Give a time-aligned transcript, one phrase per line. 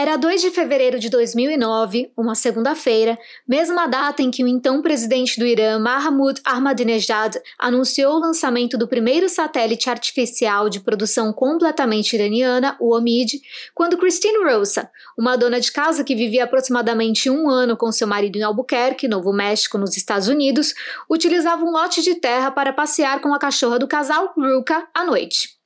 [0.00, 5.40] Era 2 de fevereiro de 2009, uma segunda-feira, mesma data em que o então presidente
[5.40, 12.76] do Irã, Mahmoud Ahmadinejad, anunciou o lançamento do primeiro satélite artificial de produção completamente iraniana,
[12.78, 13.42] o OMID,
[13.74, 14.88] quando Christine Rosa,
[15.18, 19.32] uma dona de casa que vivia aproximadamente um ano com seu marido em Albuquerque, Novo
[19.32, 20.74] México, nos Estados Unidos,
[21.10, 25.57] utilizava um lote de terra para passear com a cachorra do casal, Ruka, à noite.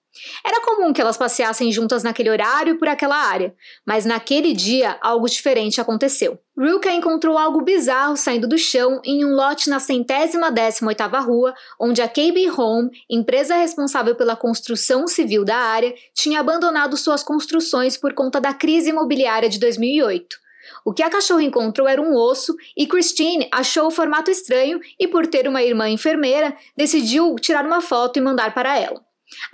[0.45, 3.54] Era comum que elas passeassem juntas naquele horário por aquela área,
[3.86, 6.39] mas naquele dia algo diferente aconteceu.
[6.57, 11.54] Ruka encontrou algo bizarro saindo do chão em um lote na centésima décima oitava rua,
[11.81, 17.96] onde a KB Home, empresa responsável pela construção civil da área, tinha abandonado suas construções
[17.96, 20.43] por conta da crise imobiliária de 2008.
[20.84, 25.09] O que a cachorra encontrou era um osso e Christine achou o formato estranho e,
[25.09, 29.00] por ter uma irmã enfermeira, decidiu tirar uma foto e mandar para ela.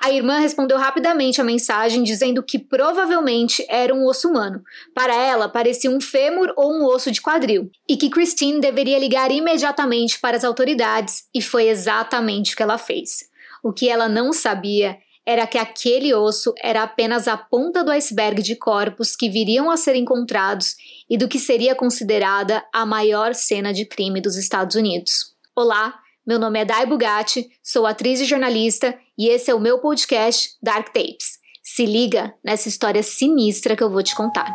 [0.02, 4.62] A irmã respondeu rapidamente a mensagem dizendo que provavelmente era um osso humano.
[4.94, 9.30] Para ela, parecia um fêmur ou um osso de quadril, e que Christine deveria ligar
[9.30, 13.28] imediatamente para as autoridades, e foi exatamente o que ela fez.
[13.62, 18.42] O que ela não sabia era que aquele osso era apenas a ponta do iceberg
[18.42, 20.74] de corpos que viriam a ser encontrados
[21.10, 25.34] e do que seria considerada a maior cena de crime dos Estados Unidos.
[25.54, 29.78] Olá, meu nome é Dai Bugatti, sou atriz e jornalista e esse é o meu
[29.78, 31.38] podcast Dark Tapes.
[31.62, 34.46] Se liga nessa história sinistra que eu vou te contar.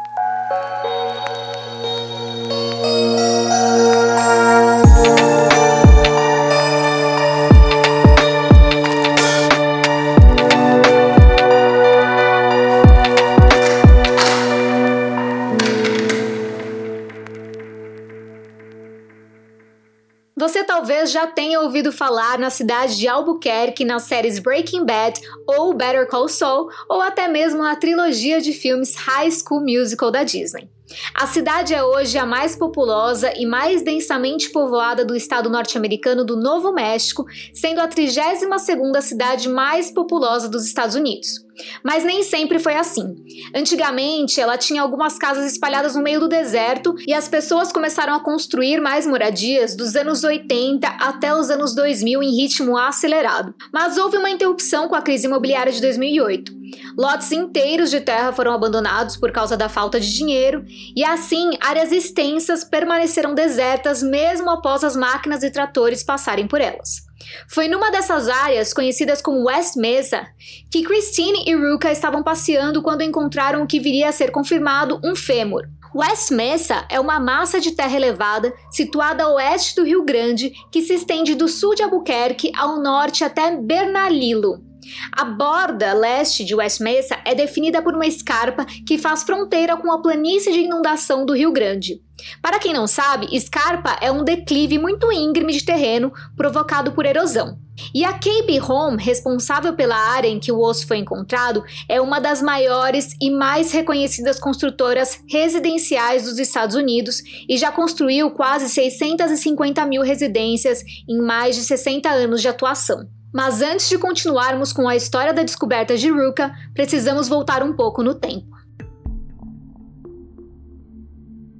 [20.83, 25.17] Talvez já tenha ouvido falar na cidade de Albuquerque nas séries Breaking Bad
[25.47, 30.25] ou Better Call Saul, ou até mesmo na trilogia de filmes High School Musical da
[30.25, 30.69] Disney.
[31.13, 36.35] A cidade é hoje a mais populosa e mais densamente povoada do estado norte-americano do
[36.35, 41.43] Novo México, sendo a 32ª cidade mais populosa dos Estados Unidos.
[41.83, 43.15] Mas nem sempre foi assim.
[43.55, 48.19] Antigamente, ela tinha algumas casas espalhadas no meio do deserto e as pessoas começaram a
[48.19, 53.53] construir mais moradias dos anos 80 até os anos 2000 em ritmo acelerado.
[53.71, 56.62] Mas houve uma interrupção com a crise imobiliária de 2008.
[56.97, 60.63] Lotes inteiros de terra foram abandonados por causa da falta de dinheiro,
[60.95, 67.03] e assim áreas extensas permaneceram desertas mesmo após as máquinas e tratores passarem por elas.
[67.47, 70.27] Foi numa dessas áreas, conhecidas como West Mesa,
[70.69, 75.15] que Christine e Ruka estavam passeando quando encontraram o que viria a ser confirmado um
[75.15, 75.63] fêmur.
[75.95, 80.81] West Mesa é uma massa de terra elevada situada a oeste do Rio Grande que
[80.81, 84.72] se estende do sul de Albuquerque ao norte até Bernalillo.
[85.11, 89.91] A borda leste de West Mesa é definida por uma escarpa que faz fronteira com
[89.91, 92.01] a planície de inundação do Rio Grande.
[92.41, 97.57] Para quem não sabe, escarpa é um declive muito íngreme de terreno provocado por erosão.
[97.93, 102.19] E a KB Home, responsável pela área em que o osso foi encontrado, é uma
[102.19, 109.85] das maiores e mais reconhecidas construtoras residenciais dos Estados Unidos e já construiu quase 650
[109.85, 113.07] mil residências em mais de 60 anos de atuação.
[113.33, 118.03] Mas antes de continuarmos com a história da descoberta de Ruka, precisamos voltar um pouco
[118.03, 118.53] no tempo.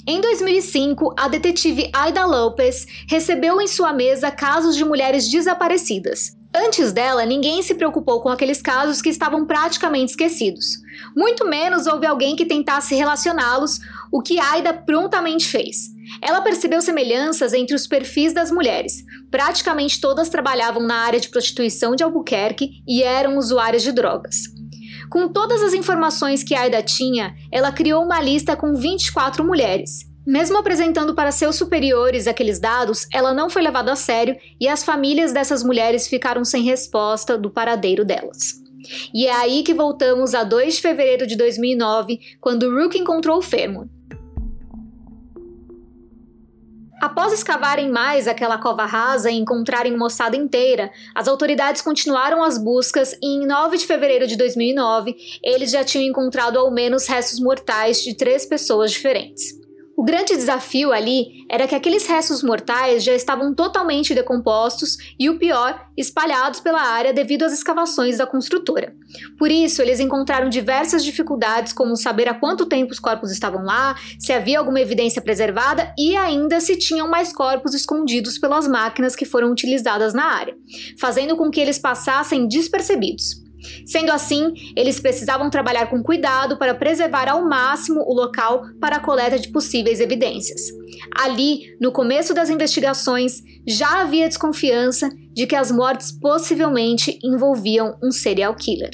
[0.06, 6.38] Em 2005, a detetive Aida Lopes recebeu em sua mesa casos de mulheres desaparecidas.
[6.54, 10.66] Antes dela, ninguém se preocupou com aqueles casos que estavam praticamente esquecidos.
[11.16, 13.80] Muito menos houve alguém que tentasse relacioná-los,
[14.12, 15.93] o que Aida prontamente fez.
[16.22, 19.04] Ela percebeu semelhanças entre os perfis das mulheres.
[19.30, 24.36] Praticamente todas trabalhavam na área de prostituição de Albuquerque e eram usuárias de drogas.
[25.10, 30.12] Com todas as informações que Aida tinha, ela criou uma lista com 24 mulheres.
[30.26, 34.84] Mesmo apresentando para seus superiores aqueles dados, ela não foi levada a sério e as
[34.84, 38.64] famílias dessas mulheres ficaram sem resposta do paradeiro delas.
[39.14, 43.42] E é aí que voltamos a 2 de fevereiro de 2009, quando Rook encontrou o
[43.42, 43.88] fêmur.
[47.04, 52.58] Após escavarem mais aquela cova rasa e encontrarem uma ossada inteira, as autoridades continuaram as
[52.58, 55.14] buscas e em 9 de fevereiro de 2009,
[55.44, 59.63] eles já tinham encontrado ao menos restos mortais de três pessoas diferentes.
[59.96, 65.38] O grande desafio ali era que aqueles restos mortais já estavam totalmente decompostos e, o
[65.38, 68.96] pior, espalhados pela área devido às escavações da construtora.
[69.38, 73.96] Por isso, eles encontraram diversas dificuldades, como saber há quanto tempo os corpos estavam lá,
[74.20, 79.26] se havia alguma evidência preservada e ainda se tinham mais corpos escondidos pelas máquinas que
[79.26, 80.56] foram utilizadas na área,
[81.00, 83.43] fazendo com que eles passassem despercebidos.
[83.86, 89.00] Sendo assim, eles precisavam trabalhar com cuidado para preservar ao máximo o local para a
[89.00, 90.62] coleta de possíveis evidências.
[91.16, 98.12] Ali, no começo das investigações, já havia desconfiança de que as mortes possivelmente envolviam um
[98.12, 98.92] serial killer.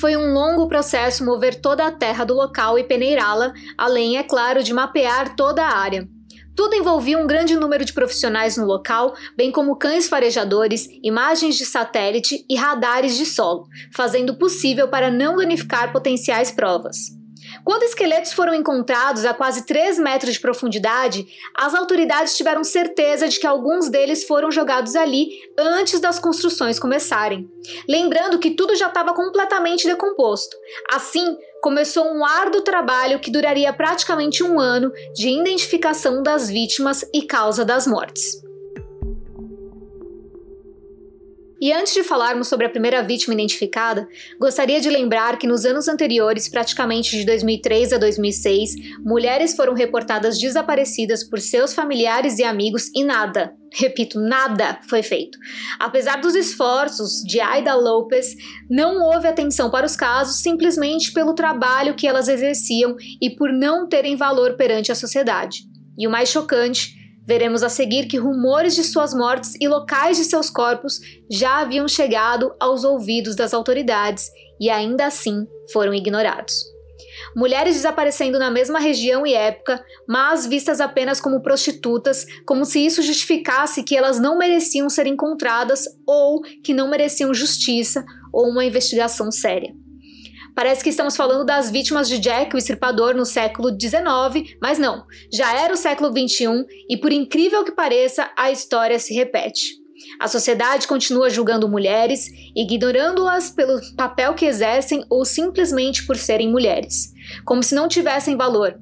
[0.00, 4.62] Foi um longo processo mover toda a terra do local e peneirá-la, além, é claro,
[4.62, 6.08] de mapear toda a área.
[6.54, 11.64] Tudo envolvia um grande número de profissionais no local, bem como cães farejadores, imagens de
[11.64, 17.22] satélite e radares de solo, fazendo o possível para não danificar potenciais provas.
[17.64, 21.26] Quando esqueletos foram encontrados a quase 3 metros de profundidade,
[21.56, 25.28] as autoridades tiveram certeza de que alguns deles foram jogados ali
[25.58, 27.48] antes das construções começarem.
[27.88, 30.56] Lembrando que tudo já estava completamente decomposto.
[30.92, 37.22] Assim, começou um árduo trabalho que duraria praticamente um ano de identificação das vítimas e
[37.22, 38.42] causa das mortes.
[41.62, 45.86] E antes de falarmos sobre a primeira vítima identificada, gostaria de lembrar que nos anos
[45.86, 48.74] anteriores, praticamente de 2003 a 2006,
[49.04, 55.38] mulheres foram reportadas desaparecidas por seus familiares e amigos e nada, repito, nada foi feito.
[55.78, 58.34] Apesar dos esforços de Aida Lopes,
[58.68, 63.88] não houve atenção para os casos simplesmente pelo trabalho que elas exerciam e por não
[63.88, 65.60] terem valor perante a sociedade.
[65.96, 70.24] E o mais chocante Veremos a seguir que rumores de suas mortes e locais de
[70.24, 74.28] seus corpos já haviam chegado aos ouvidos das autoridades
[74.60, 76.72] e ainda assim foram ignorados.
[77.36, 83.02] Mulheres desaparecendo na mesma região e época, mas vistas apenas como prostitutas, como se isso
[83.02, 89.30] justificasse que elas não mereciam ser encontradas ou que não mereciam justiça ou uma investigação
[89.30, 89.74] séria.
[90.54, 95.04] Parece que estamos falando das vítimas de Jack, o estripador, no século XIX, mas não,
[95.32, 99.80] já era o século XXI e, por incrível que pareça, a história se repete.
[100.20, 107.12] A sociedade continua julgando mulheres, ignorando-as pelo papel que exercem ou simplesmente por serem mulheres,
[107.44, 108.78] como se não tivessem valor.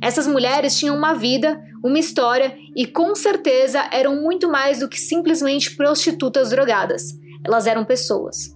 [0.00, 4.98] Essas mulheres tinham uma vida, uma história e com certeza eram muito mais do que
[4.98, 7.12] simplesmente prostitutas drogadas.
[7.44, 8.54] Elas eram pessoas.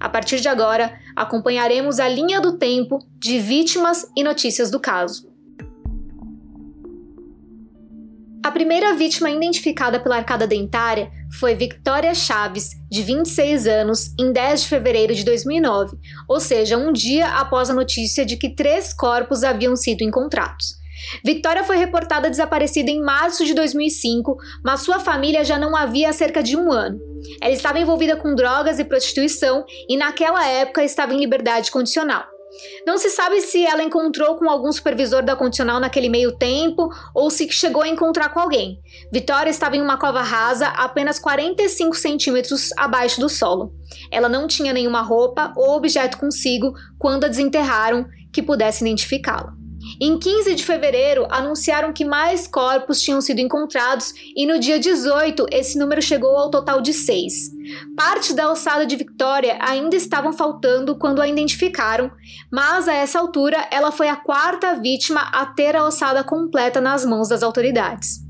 [0.00, 5.30] A partir de agora, acompanharemos a linha do tempo de vítimas e notícias do caso.
[8.42, 14.62] A primeira vítima identificada pela arcada dentária foi Victoria Chaves, de 26 anos, em 10
[14.62, 19.44] de fevereiro de 2009, ou seja, um dia após a notícia de que três corpos
[19.44, 20.79] haviam sido encontrados.
[21.24, 26.12] Victoria foi reportada desaparecida em março de 2005, mas sua família já não havia há
[26.12, 26.98] cerca de um ano.
[27.40, 32.24] Ela estava envolvida com drogas e prostituição e, naquela época, estava em liberdade condicional.
[32.86, 37.30] Não se sabe se ela encontrou com algum supervisor da condicional naquele meio tempo ou
[37.30, 38.80] se chegou a encontrar com alguém.
[39.12, 43.72] Vitória estava em uma cova rasa, apenas 45 centímetros abaixo do solo.
[44.10, 49.59] Ela não tinha nenhuma roupa ou objeto consigo quando a desenterraram que pudesse identificá-la.
[50.02, 55.44] Em 15 de fevereiro, anunciaram que mais corpos tinham sido encontrados e no dia 18
[55.52, 57.50] esse número chegou ao total de seis.
[57.94, 62.10] Parte da ossada de Victoria ainda estavam faltando quando a identificaram,
[62.50, 67.04] mas a essa altura ela foi a quarta vítima a ter a ossada completa nas
[67.04, 68.29] mãos das autoridades.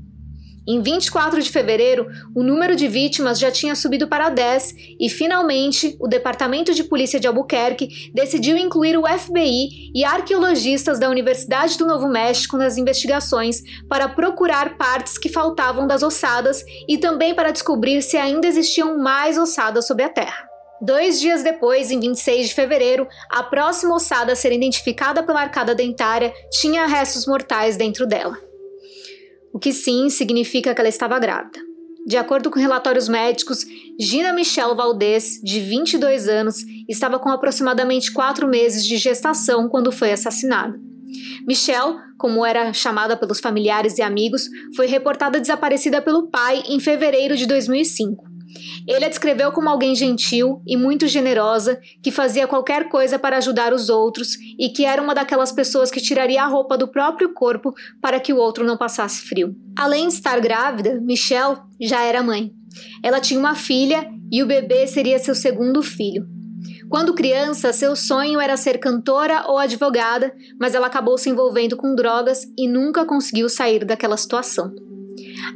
[0.67, 5.97] Em 24 de fevereiro, o número de vítimas já tinha subido para 10 e, finalmente,
[5.99, 11.87] o Departamento de Polícia de Albuquerque decidiu incluir o FBI e arqueologistas da Universidade do
[11.87, 18.03] Novo México nas investigações para procurar partes que faltavam das ossadas e também para descobrir
[18.03, 20.47] se ainda existiam mais ossadas sobre a Terra.
[20.79, 25.73] Dois dias depois, em 26 de fevereiro, a próxima ossada a ser identificada pela arcada
[25.73, 28.50] dentária tinha restos mortais dentro dela
[29.53, 31.59] o que sim significa que ela estava grávida.
[32.05, 33.63] De acordo com relatórios médicos,
[33.99, 36.55] Gina Michelle Valdez, de 22 anos,
[36.89, 40.79] estava com aproximadamente quatro meses de gestação quando foi assassinada.
[41.47, 47.35] Michelle, como era chamada pelos familiares e amigos, foi reportada desaparecida pelo pai em fevereiro
[47.35, 48.30] de 2005.
[48.87, 53.73] Ele a descreveu como alguém gentil e muito generosa, que fazia qualquer coisa para ajudar
[53.73, 57.73] os outros e que era uma daquelas pessoas que tiraria a roupa do próprio corpo
[58.01, 59.55] para que o outro não passasse frio.
[59.77, 62.51] Além de estar grávida, Michelle já era mãe.
[63.03, 66.25] Ela tinha uma filha e o bebê seria seu segundo filho.
[66.89, 71.95] Quando criança, seu sonho era ser cantora ou advogada, mas ela acabou se envolvendo com
[71.95, 74.73] drogas e nunca conseguiu sair daquela situação.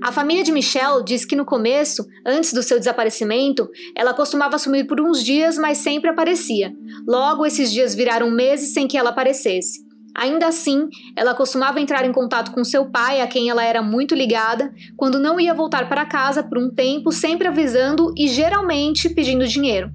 [0.02, 4.88] A família de Michelle diz que no começo, antes do seu desaparecimento, ela costumava sumir
[4.88, 6.74] por uns dias, mas sempre aparecia.
[7.08, 9.86] Logo, esses dias viraram meses sem que ela aparecesse.
[10.16, 14.16] Ainda assim, ela costumava entrar em contato com seu pai, a quem ela era muito
[14.16, 19.46] ligada, quando não ia voltar para casa por um tempo, sempre avisando e geralmente pedindo
[19.46, 19.92] dinheiro.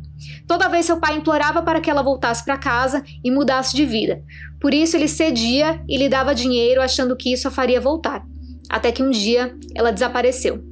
[0.46, 4.22] Toda vez seu pai implorava para que ela voltasse para casa e mudasse de vida.
[4.60, 8.22] Por isso ele cedia e lhe dava dinheiro achando que isso a faria voltar.
[8.70, 10.70] Até que um dia ela desapareceu.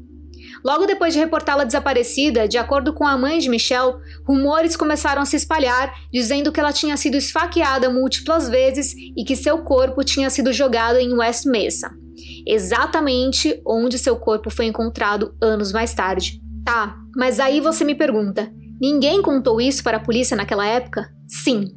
[0.64, 3.94] Logo depois de reportá-la desaparecida, de acordo com a mãe de Michelle,
[4.26, 9.36] rumores começaram a se espalhar dizendo que ela tinha sido esfaqueada múltiplas vezes e que
[9.36, 11.90] seu corpo tinha sido jogado em West Mesa,
[12.46, 16.40] exatamente onde seu corpo foi encontrado anos mais tarde.
[16.64, 18.50] Tá, mas aí você me pergunta:
[18.80, 21.08] ninguém contou isso para a polícia naquela época?
[21.26, 21.70] Sim,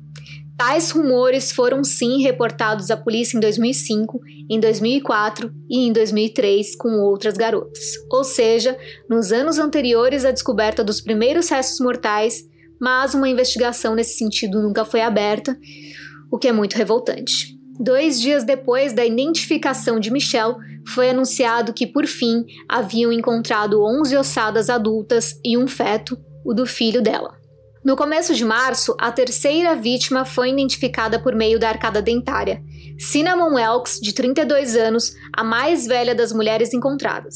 [0.63, 6.99] Tais rumores foram sim reportados à polícia em 2005, em 2004 e em 2003 com
[6.99, 7.83] outras garotas.
[8.11, 8.77] Ou seja,
[9.09, 12.47] nos anos anteriores à descoberta dos primeiros restos mortais,
[12.79, 15.57] mas uma investigação nesse sentido nunca foi aberta,
[16.31, 17.57] o que é muito revoltante.
[17.79, 20.57] Dois dias depois da identificação de Michelle,
[20.89, 26.15] foi anunciado que, por fim, haviam encontrado 11 ossadas adultas e um feto,
[26.45, 27.40] o do filho dela.
[27.83, 32.61] No começo de março, a terceira vítima foi identificada por meio da arcada dentária.
[32.99, 37.35] Cinnamon Elks, de 32 anos, a mais velha das mulheres encontradas.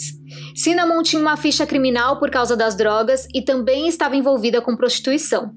[0.56, 5.52] Cinnamon tinha uma ficha criminal por causa das drogas e também estava envolvida com prostituição.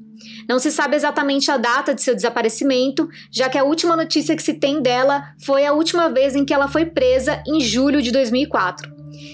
[0.49, 4.43] Não se sabe exatamente a data de seu desaparecimento, já que a última notícia que
[4.43, 8.11] se tem dela foi a última vez em que ela foi presa em julho de
[8.11, 8.91] 2004.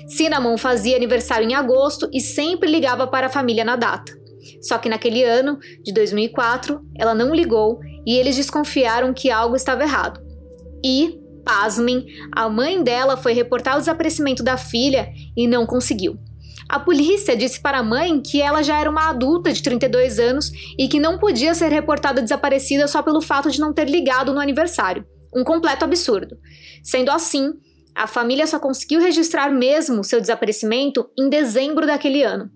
[0.08, 4.23] Cinnamon fazia aniversário em agosto e sempre ligava para a família na data.
[4.60, 9.82] Só que naquele ano, de 2004, ela não ligou e eles desconfiaram que algo estava
[9.82, 10.20] errado.
[10.84, 16.18] E, pasmem, a mãe dela foi reportar o desaparecimento da filha e não conseguiu.
[16.68, 20.50] A polícia disse para a mãe que ela já era uma adulta de 32 anos
[20.78, 24.40] e que não podia ser reportada desaparecida só pelo fato de não ter ligado no
[24.40, 25.04] aniversário.
[25.34, 26.38] Um completo absurdo.
[26.82, 27.52] Sendo assim,
[27.94, 32.50] a família só conseguiu registrar mesmo seu desaparecimento em dezembro daquele ano.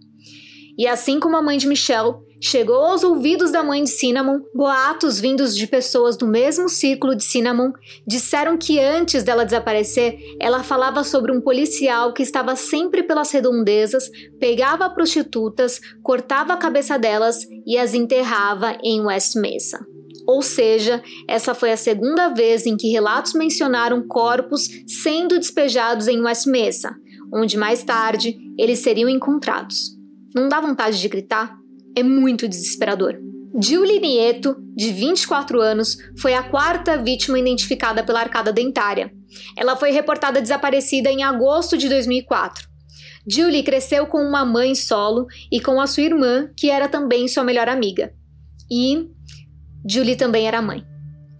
[0.78, 5.18] E assim como a mãe de Michelle, chegou aos ouvidos da mãe de Cinnamon, boatos
[5.18, 7.72] vindos de pessoas do mesmo círculo de Cinnamon
[8.06, 14.08] disseram que antes dela desaparecer, ela falava sobre um policial que estava sempre pelas redondezas,
[14.38, 19.84] pegava prostitutas, cortava a cabeça delas e as enterrava em West Mesa.
[20.28, 26.20] Ou seja, essa foi a segunda vez em que relatos mencionaram corpos sendo despejados em
[26.20, 26.94] West Mesa,
[27.34, 29.97] onde mais tarde eles seriam encontrados.
[30.38, 31.58] Não dá vontade de gritar?
[31.96, 33.18] É muito desesperador.
[33.60, 39.12] Julie Nieto, de 24 anos, foi a quarta vítima identificada pela arcada dentária.
[39.56, 42.68] Ela foi reportada desaparecida em agosto de 2004.
[43.28, 47.42] Julie cresceu com uma mãe solo e com a sua irmã, que era também sua
[47.42, 48.12] melhor amiga.
[48.70, 49.08] E
[49.90, 50.84] Julie também era mãe.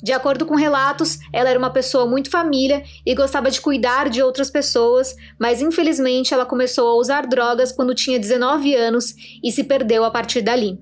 [0.03, 4.23] De acordo com relatos, ela era uma pessoa muito família e gostava de cuidar de
[4.23, 9.65] outras pessoas, mas infelizmente ela começou a usar drogas quando tinha 19 anos e se
[9.65, 10.79] perdeu a partir dali.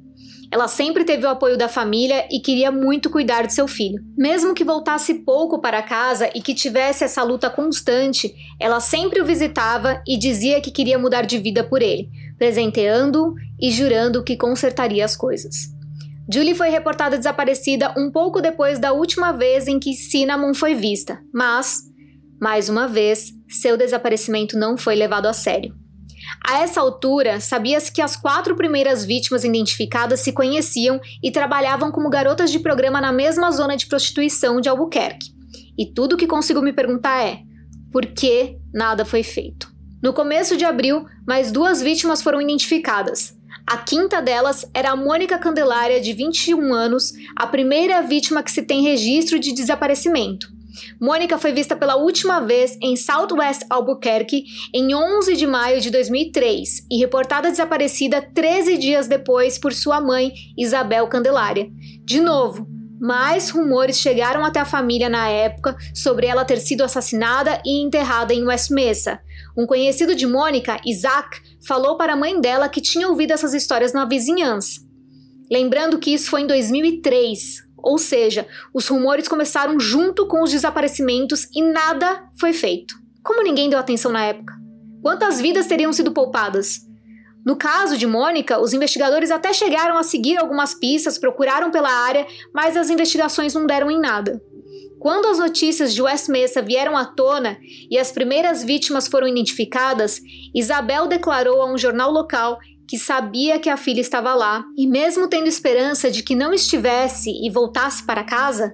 [0.50, 4.02] Ela sempre teve o apoio da família e queria muito cuidar de seu filho.
[4.16, 9.25] Mesmo que voltasse pouco para casa e que tivesse essa luta constante, ela sempre o
[9.25, 12.08] visitava e dizia que queria mudar de vida por ele,
[12.38, 15.75] presenteando-o e jurando que consertaria as coisas.
[16.33, 21.21] Julie foi reportada desaparecida um pouco depois da última vez em que Cinnamon foi vista,
[21.33, 21.83] mas,
[22.40, 25.75] mais uma vez, seu desaparecimento não foi levado a sério.
[26.45, 32.11] A essa altura, sabia-se que as quatro primeiras vítimas identificadas se conheciam e trabalhavam como
[32.11, 35.30] garotas de programa na mesma zona de prostituição de Albuquerque.
[35.78, 37.38] E tudo o que consigo me perguntar é:
[37.92, 39.71] por que nada foi feito?
[40.02, 43.35] No começo de abril, mais duas vítimas foram identificadas,
[43.66, 48.62] a quinta delas era a Mônica Candelária, de 21 anos, a primeira vítima que se
[48.62, 50.54] tem registro de desaparecimento.
[51.00, 56.87] Mônica foi vista pela última vez em Southwest Albuquerque em 11 de maio de 2003
[56.90, 61.68] e reportada desaparecida 13 dias depois por sua mãe, Isabel Candelária.
[62.04, 62.68] De novo,
[63.00, 68.32] mais rumores chegaram até a família na época sobre ela ter sido assassinada e enterrada
[68.32, 69.18] em West Mesa.
[69.56, 73.92] Um conhecido de Mônica, Isaac, falou para a mãe dela que tinha ouvido essas histórias
[73.92, 74.80] na vizinhança.
[75.50, 81.49] Lembrando que isso foi em 2003, ou seja, os rumores começaram junto com os desaparecimentos
[81.54, 82.94] e nada foi feito.
[83.23, 84.54] Como ninguém deu atenção na época?
[85.02, 86.80] Quantas vidas teriam sido poupadas?
[87.44, 92.26] No caso de Mônica, os investigadores até chegaram a seguir algumas pistas, procuraram pela área,
[92.52, 94.42] mas as investigações não deram em nada.
[94.98, 97.58] Quando as notícias de West Mesa vieram à tona
[97.90, 100.20] e as primeiras vítimas foram identificadas,
[100.54, 105.28] Isabel declarou a um jornal local que sabia que a filha estava lá e, mesmo
[105.28, 108.72] tendo esperança de que não estivesse e voltasse para casa,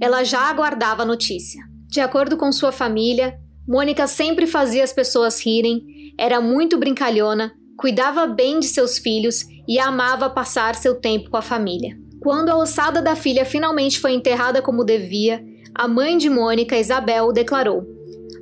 [0.00, 1.62] ela já aguardava a notícia.
[1.88, 8.26] De acordo com sua família, Mônica sempre fazia as pessoas rirem, era muito brincalhona, cuidava
[8.26, 11.98] bem de seus filhos e amava passar seu tempo com a família.
[12.20, 15.44] Quando a ossada da filha finalmente foi enterrada como devia,
[15.78, 17.86] a mãe de Mônica, Isabel, declarou: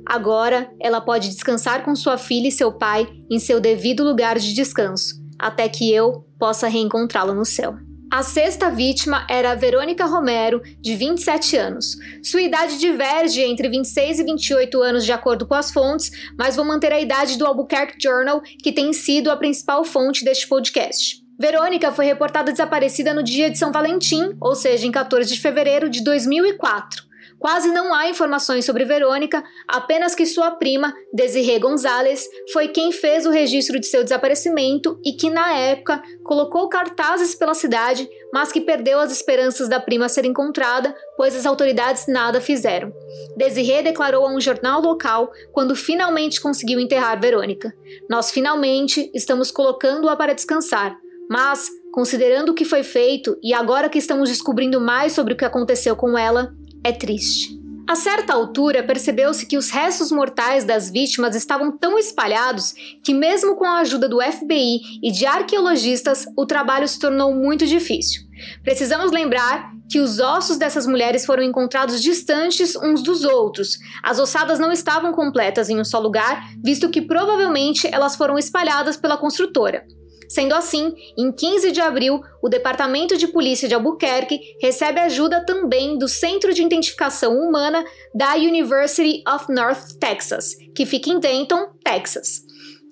[0.03, 4.55] Agora ela pode descansar com sua filha e seu pai em seu devido lugar de
[4.55, 7.75] descanso, até que eu possa reencontrá-la no céu.
[8.11, 11.97] A sexta vítima era Verônica Romero, de 27 anos.
[12.23, 16.65] Sua idade diverge entre 26 e 28 anos, de acordo com as fontes, mas vou
[16.65, 21.21] manter a idade do Albuquerque Journal, que tem sido a principal fonte deste podcast.
[21.37, 25.89] Verônica foi reportada desaparecida no dia de São Valentim, ou seja, em 14 de fevereiro
[25.89, 27.06] de 2004.
[27.39, 33.25] Quase não há informações sobre Verônica, apenas que sua prima, Desiree Gonzalez, foi quem fez
[33.27, 38.61] o registro de seu desaparecimento e que, na época, colocou cartazes pela cidade, mas que
[38.61, 42.91] perdeu as esperanças da prima ser encontrada, pois as autoridades nada fizeram.
[43.37, 47.71] Desiree declarou a um jornal local quando finalmente conseguiu enterrar Verônica:
[48.09, 50.97] Nós finalmente estamos colocando-a para descansar.
[51.29, 55.43] Mas, considerando o que foi feito e agora que estamos descobrindo mais sobre o que
[55.43, 56.53] aconteceu com ela,
[56.83, 57.57] é triste.
[57.87, 63.55] A certa altura, percebeu-se que os restos mortais das vítimas estavam tão espalhados que, mesmo
[63.55, 68.23] com a ajuda do FBI e de arqueologistas, o trabalho se tornou muito difícil.
[68.61, 73.77] Precisamos lembrar que os ossos dessas mulheres foram encontrados distantes uns dos outros.
[74.03, 78.97] As ossadas não estavam completas em um só lugar, visto que provavelmente elas foram espalhadas
[78.97, 79.85] pela construtora.
[80.27, 85.97] Sendo assim, em 15 de abril, o Departamento de Polícia de Albuquerque recebe ajuda também
[85.97, 92.47] do Centro de Identificação Humana da University of North Texas, que fica em Denton, Texas.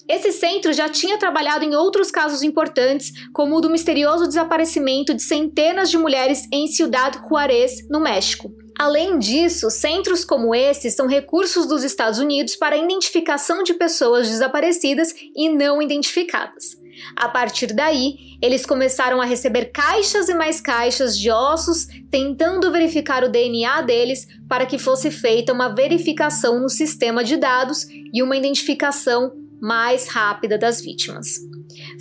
[0.08, 5.24] Esse centro já tinha trabalhado em outros casos importantes, como o do misterioso desaparecimento de
[5.24, 8.54] centenas de mulheres em Ciudad Juárez, no México.
[8.78, 14.30] Além disso, centros como esse são recursos dos Estados Unidos para a identificação de pessoas
[14.30, 16.85] desaparecidas e não identificadas.
[17.16, 23.24] A partir daí, eles começaram a receber caixas e mais caixas de ossos, tentando verificar
[23.24, 28.38] o DNA deles para que fosse feita uma verificação no sistema de dados e uma
[28.38, 31.28] identificação mais rápida das vítimas.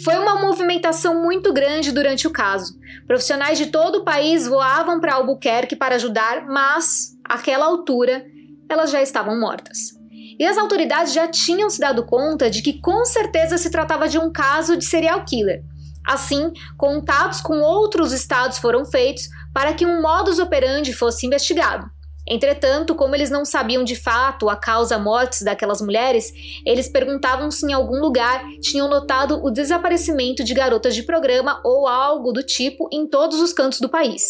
[0.02, 2.78] Foi uma movimentação muito grande durante o caso.
[3.06, 8.24] Profissionais de todo o país voavam para Albuquerque para ajudar, mas, àquela altura,
[8.68, 9.94] elas já estavam mortas.
[10.38, 14.18] E as autoridades já tinham se dado conta de que com certeza se tratava de
[14.18, 15.62] um caso de serial killer.
[16.04, 21.88] Assim, contatos com outros estados foram feitos para que um modus operandi fosse investigado.
[22.26, 26.32] Entretanto, como eles não sabiam de fato a causa mortes daquelas mulheres,
[26.64, 31.86] eles perguntavam se em algum lugar tinham notado o desaparecimento de garotas de programa ou
[31.86, 34.22] algo do tipo em todos os cantos do país.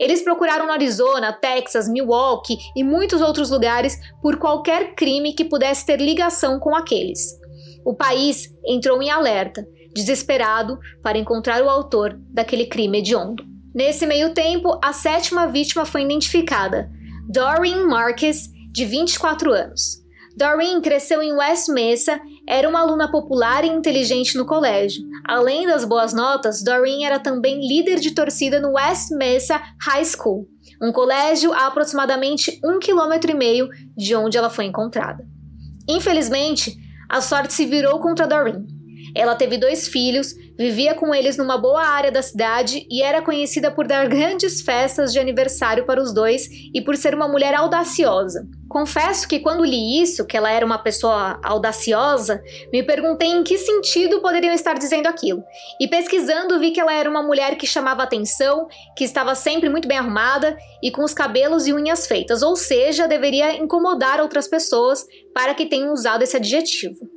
[0.00, 5.86] Eles procuraram no Arizona, Texas, Milwaukee e muitos outros lugares por qualquer crime que pudesse
[5.86, 7.38] ter ligação com aqueles.
[7.84, 13.44] O país entrou em alerta, desesperado para encontrar o autor daquele crime hediondo.
[13.72, 16.90] Nesse meio tempo, a sétima vítima foi identificada,
[17.28, 20.00] Doreen Marques, de 24 anos.
[20.36, 25.02] Doreen cresceu em West Mesa, era uma aluna popular e inteligente no colégio.
[25.24, 30.46] Além das boas notas, Doreen era também líder de torcida no West Mesa High School,
[30.80, 35.26] um colégio a aproximadamente um quilômetro e meio de onde ela foi encontrada.
[35.88, 36.76] Infelizmente,
[37.08, 38.66] a sorte se virou contra Doreen.
[39.16, 43.70] Ela teve dois filhos, vivia com eles numa boa área da cidade e era conhecida
[43.70, 48.46] por dar grandes festas de aniversário para os dois e por ser uma mulher audaciosa.
[48.68, 52.42] Confesso que quando li isso, que ela era uma pessoa audaciosa,
[52.72, 55.42] me perguntei em que sentido poderiam estar dizendo aquilo.
[55.80, 58.66] E pesquisando vi que ela era uma mulher que chamava atenção,
[58.96, 63.06] que estava sempre muito bem arrumada e com os cabelos e unhas feitas, ou seja,
[63.06, 67.15] deveria incomodar outras pessoas para que tenham usado esse adjetivo.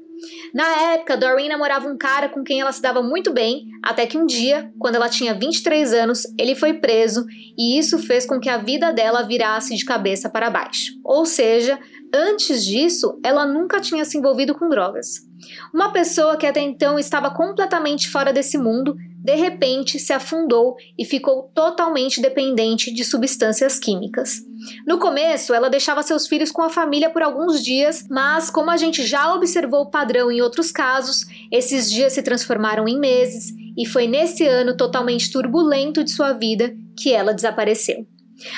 [0.54, 4.18] Na época, Doreen namorava um cara com quem ela se dava muito bem, até que
[4.18, 7.26] um dia, quando ela tinha 23 anos, ele foi preso
[7.58, 10.94] e isso fez com que a vida dela virasse de cabeça para baixo.
[11.04, 11.80] Ou seja,
[12.14, 15.28] antes disso, ela nunca tinha se envolvido com drogas.
[15.74, 18.98] Uma pessoa que até então estava completamente fora desse mundo
[19.30, 24.42] de repente se afundou e ficou totalmente dependente de substâncias químicas.
[24.88, 28.78] No começo, ela deixava seus filhos com a família por alguns dias, mas como a
[28.78, 33.86] gente já observou o padrão em outros casos, esses dias se transformaram em meses e
[33.86, 38.08] foi nesse ano totalmente turbulento de sua vida que ela desapareceu.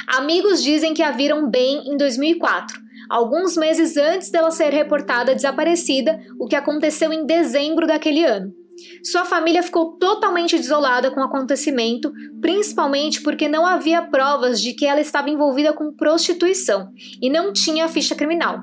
[0.08, 2.80] Amigos dizem que a viram bem em 2004,
[3.10, 8.61] alguns meses antes dela ser reportada desaparecida, o que aconteceu em dezembro daquele ano.
[9.04, 14.86] Sua família ficou totalmente desolada com o acontecimento, principalmente porque não havia provas de que
[14.86, 16.90] ela estava envolvida com prostituição
[17.22, 18.60] e não tinha ficha criminal.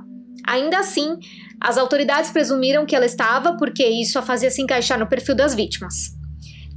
[0.47, 1.19] Ainda assim,
[1.61, 5.55] as autoridades presumiram que ela estava porque isso a fazia se encaixar no perfil das
[5.55, 6.17] vítimas.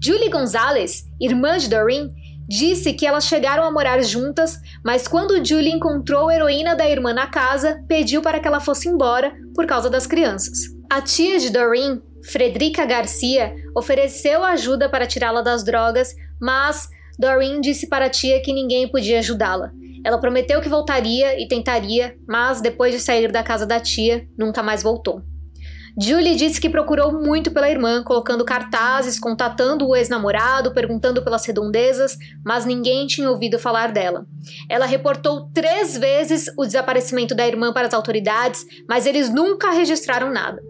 [0.04, 2.12] Julie Gonzalez, irmã de Doreen,
[2.50, 7.14] disse que elas chegaram a morar juntas, mas quando Julie encontrou a heroína da irmã
[7.14, 10.58] na casa, pediu para que ela fosse embora por causa das crianças.
[10.92, 17.88] A tia de Doreen, Frederica Garcia, ofereceu ajuda para tirá-la das drogas, mas Doreen disse
[17.88, 19.72] para a tia que ninguém podia ajudá-la.
[20.04, 24.64] Ela prometeu que voltaria e tentaria, mas depois de sair da casa da tia, nunca
[24.64, 25.22] mais voltou.
[26.00, 32.18] Julie disse que procurou muito pela irmã, colocando cartazes, contatando o ex-namorado, perguntando pelas redondezas,
[32.46, 34.26] mas ninguém tinha ouvido falar dela.
[34.70, 40.32] Ela reportou três vezes o desaparecimento da irmã para as autoridades, mas eles nunca registraram
[40.32, 40.62] nada.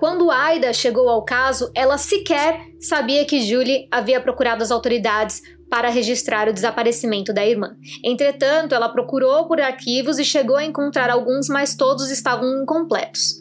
[0.00, 5.90] Quando Aida chegou ao caso, ela sequer sabia que Julie havia procurado as autoridades para
[5.90, 7.76] registrar o desaparecimento da irmã.
[8.02, 13.34] Entretanto, ela procurou por arquivos e chegou a encontrar alguns, mas todos estavam incompletos.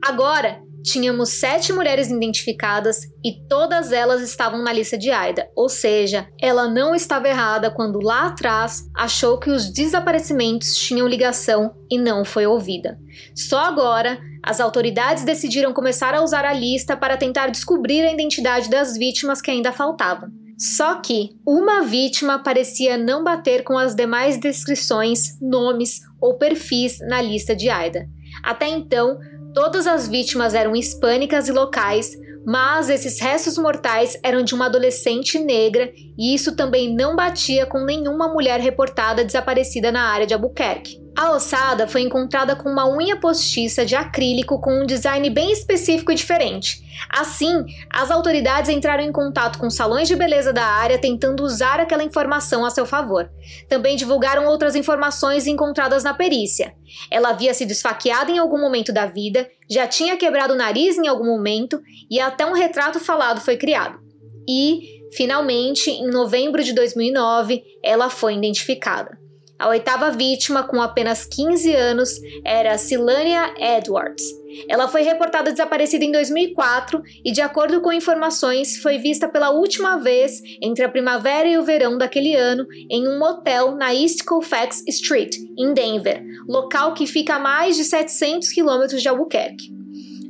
[0.00, 6.28] Agora, tínhamos sete mulheres identificadas e todas elas estavam na lista de Aida, ou seja,
[6.40, 12.24] ela não estava errada quando lá atrás achou que os desaparecimentos tinham ligação e não
[12.24, 12.96] foi ouvida.
[13.34, 18.70] Só agora, as autoridades decidiram começar a usar a lista para tentar descobrir a identidade
[18.70, 20.30] das vítimas que ainda faltavam.
[20.56, 27.20] Só que uma vítima parecia não bater com as demais descrições, nomes ou perfis na
[27.20, 28.08] lista de Aida.
[28.42, 29.18] Até então,
[29.56, 32.12] todas as vítimas eram hispânicas e locais,
[32.44, 37.82] mas esses restos mortais eram de uma adolescente negra e isso também não batia com
[37.82, 41.05] nenhuma mulher reportada desaparecida na área de Albuquerque.
[41.16, 46.12] A ossada foi encontrada com uma unha postiça de acrílico com um design bem específico
[46.12, 46.84] e diferente.
[47.08, 52.04] Assim, as autoridades entraram em contato com salões de beleza da área tentando usar aquela
[52.04, 53.30] informação a seu favor.
[53.66, 56.74] Também divulgaram outras informações encontradas na perícia.
[57.10, 61.08] Ela havia sido esfaqueada em algum momento da vida, já tinha quebrado o nariz em
[61.08, 63.98] algum momento e até um retrato falado foi criado.
[64.46, 69.25] E, finalmente, em novembro de 2009, ela foi identificada.
[69.58, 72.10] A oitava vítima, com apenas 15 anos,
[72.44, 74.22] era Silania Edwards.
[74.68, 79.96] Ela foi reportada desaparecida em 2004 e, de acordo com informações, foi vista pela última
[79.96, 84.82] vez entre a primavera e o verão daquele ano em um motel na East Colfax
[84.88, 89.74] Street, em Denver, local que fica a mais de 700 quilômetros de Albuquerque.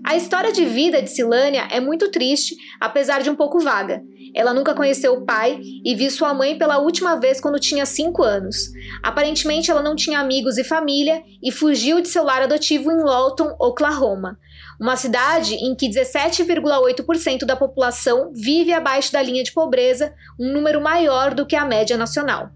[0.04, 4.04] A história de vida de Silânia é muito triste, apesar de um pouco vaga.
[4.36, 8.22] Ela nunca conheceu o pai e viu sua mãe pela última vez quando tinha 5
[8.22, 8.70] anos.
[9.02, 13.56] Aparentemente, ela não tinha amigos e família e fugiu de seu lar adotivo em Lawton,
[13.58, 14.38] Oklahoma,
[14.78, 20.82] uma cidade em que 17,8% da população vive abaixo da linha de pobreza, um número
[20.82, 22.50] maior do que a média nacional.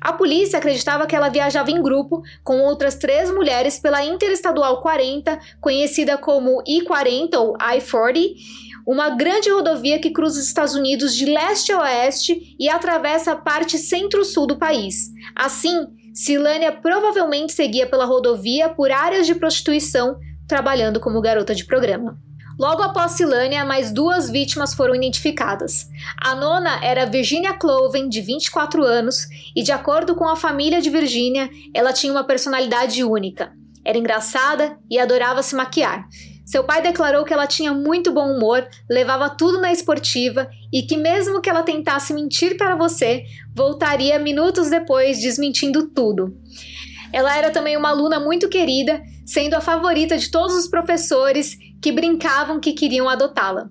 [0.00, 5.38] A polícia acreditava que ela viajava em grupo com outras três mulheres pela Interestadual 40,
[5.60, 8.34] conhecida como I-40 ou I-40,
[8.86, 13.36] uma grande rodovia que cruza os Estados Unidos de leste a oeste e atravessa a
[13.36, 15.10] parte centro-sul do país.
[15.34, 22.18] Assim, Silânia provavelmente seguia pela rodovia por áreas de prostituição, trabalhando como garota de programa.
[22.58, 25.88] Logo após Silânia, mais duas vítimas foram identificadas.
[26.18, 30.90] A nona era Virginia Cloven, de 24 anos, e de acordo com a família de
[30.90, 33.52] Virginia, ela tinha uma personalidade única.
[33.84, 36.06] Era engraçada e adorava se maquiar.
[36.52, 40.98] Seu pai declarou que ela tinha muito bom humor, levava tudo na esportiva e que,
[40.98, 43.24] mesmo que ela tentasse mentir para você,
[43.56, 46.36] voltaria minutos depois desmentindo tudo.
[47.10, 51.90] Ela era também uma aluna muito querida, sendo a favorita de todos os professores que
[51.90, 53.70] brincavam que queriam adotá-la.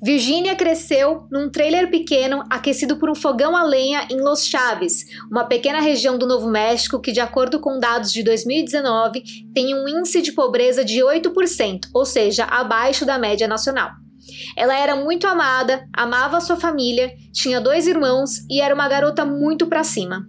[0.00, 5.44] Virginia cresceu num trailer pequeno aquecido por um fogão a lenha em Los Chaves, uma
[5.44, 10.22] pequena região do Novo México que, de acordo com dados de 2019, tem um índice
[10.22, 13.90] de pobreza de 8%, ou seja, abaixo da média nacional.
[14.56, 19.66] Ela era muito amada, amava sua família, tinha dois irmãos e era uma garota muito
[19.66, 20.26] para cima.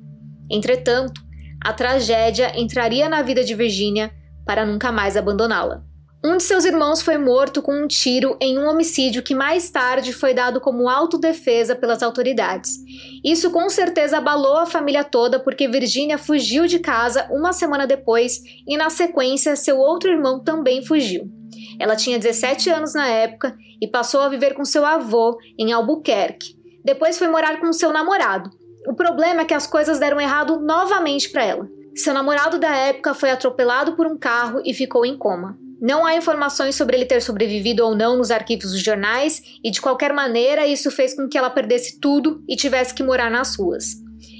[0.49, 1.21] Entretanto,
[1.63, 4.11] a tragédia entraria na vida de Virginia
[4.45, 5.88] para nunca mais abandoná-la.
[6.21, 10.11] Um de seus irmãos foi morto com um tiro em um homicídio que mais tarde
[10.11, 12.77] foi dado como autodefesa pelas autoridades.
[13.23, 18.41] Isso com certeza abalou a família toda porque Virginia fugiu de casa uma semana depois
[18.67, 21.25] e, na sequência, seu outro irmão também fugiu.
[21.79, 26.53] Ela tinha 17 anos na época e passou a viver com seu avô em Albuquerque.
[26.83, 28.49] Depois foi morar com seu namorado.
[28.85, 31.69] O problema é que as coisas deram errado novamente para ela.
[31.95, 35.57] Seu namorado da época foi atropelado por um carro e ficou em coma.
[35.81, 39.79] Não há informações sobre ele ter sobrevivido ou não nos arquivos dos jornais, e de
[39.79, 43.95] qualquer maneira isso fez com que ela perdesse tudo e tivesse que morar nas ruas.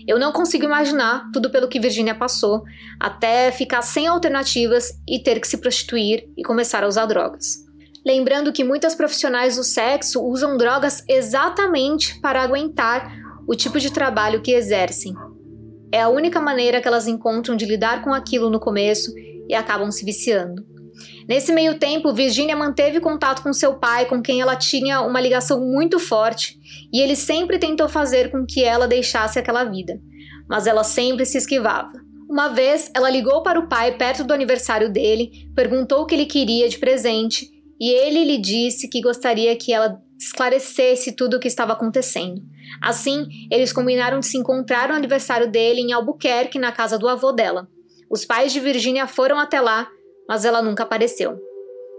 [0.06, 2.64] Eu não consigo imaginar tudo pelo que Virginia passou,
[3.00, 7.70] até ficar sem alternativas e ter que se prostituir e começar a usar drogas.
[8.06, 13.14] Lembrando que muitas profissionais do sexo usam drogas exatamente para aguentar
[13.48, 15.14] o tipo de trabalho que exercem.
[15.92, 19.14] É a única maneira que elas encontram de lidar com aquilo no começo
[19.48, 20.69] e acabam se viciando.
[21.28, 25.60] Nesse meio tempo, Virginia manteve contato com seu pai, com quem ela tinha uma ligação
[25.60, 26.58] muito forte,
[26.92, 30.00] e ele sempre tentou fazer com que ela deixasse aquela vida,
[30.50, 31.92] mas ela sempre se esquivava.
[32.30, 36.26] Uma vez, ela ligou para o pai perto do aniversário dele, perguntou o que ele
[36.26, 41.48] queria de presente, e ele lhe disse que gostaria que ela esclarecesse tudo o que
[41.48, 42.42] estava acontecendo.
[42.82, 47.32] Assim, eles combinaram de se encontrar no aniversário dele em Albuquerque, na casa do avô
[47.32, 47.68] dela.
[48.10, 49.88] Os pais de Virginia foram até lá
[50.30, 51.40] mas ela nunca apareceu.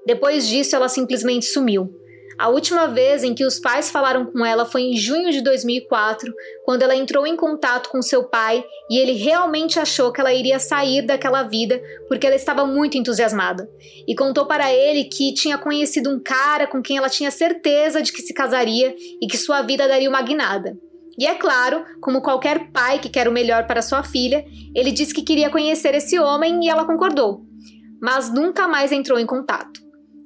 [0.07, 1.93] Depois disso, ela simplesmente sumiu.
[2.39, 6.33] A última vez em que os pais falaram com ela foi em junho de 2004,
[6.65, 10.59] quando ela entrou em contato com seu pai e ele realmente achou que ela iria
[10.59, 13.69] sair daquela vida porque ela estava muito entusiasmada.
[14.09, 18.11] E contou para ele que tinha conhecido um cara com quem ela tinha certeza de
[18.11, 20.79] que se casaria e que sua vida daria uma guinada.
[21.19, 25.13] E é claro, como qualquer pai que quer o melhor para sua filha, ele disse
[25.13, 27.50] que queria conhecer esse homem e ela concordou
[28.01, 29.81] mas nunca mais entrou em contato.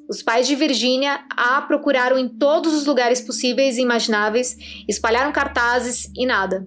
[0.08, 4.56] Os pais de Virginia a procuraram em todos os lugares possíveis e imagináveis,
[4.88, 6.66] espalharam cartazes e nada.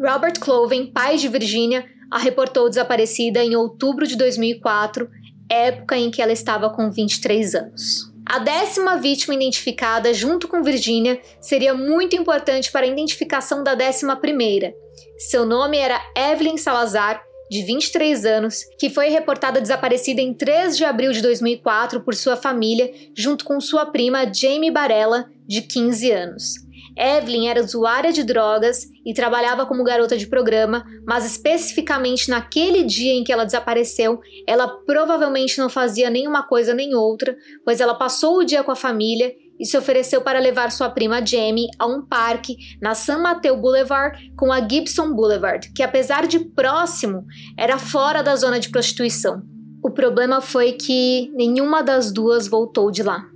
[0.00, 5.08] Robert Cloven, pai de Virginia, a reportou desaparecida em outubro de 2004,
[5.48, 8.10] época em que ela estava com 23 anos.
[8.26, 14.16] A décima vítima identificada junto com Virginia seria muito importante para a identificação da décima
[14.16, 14.72] primeira.
[15.18, 20.84] Seu nome era Evelyn Salazar de 23 anos, que foi reportada desaparecida em 3 de
[20.84, 26.70] abril de 2004 por sua família, junto com sua prima Jamie Barella, de 15 anos.
[26.96, 33.12] Evelyn era usuária de drogas e trabalhava como garota de programa, mas especificamente naquele dia
[33.12, 38.38] em que ela desapareceu, ela provavelmente não fazia nenhuma coisa nem outra, pois ela passou
[38.38, 42.00] o dia com a família e se ofereceu para levar sua prima Jamie a um
[42.00, 47.26] parque na San Mateo Boulevard com a Gibson Boulevard, que apesar de próximo,
[47.58, 49.42] era fora da zona de prostituição.
[49.84, 53.26] O problema foi que nenhuma das duas voltou de lá.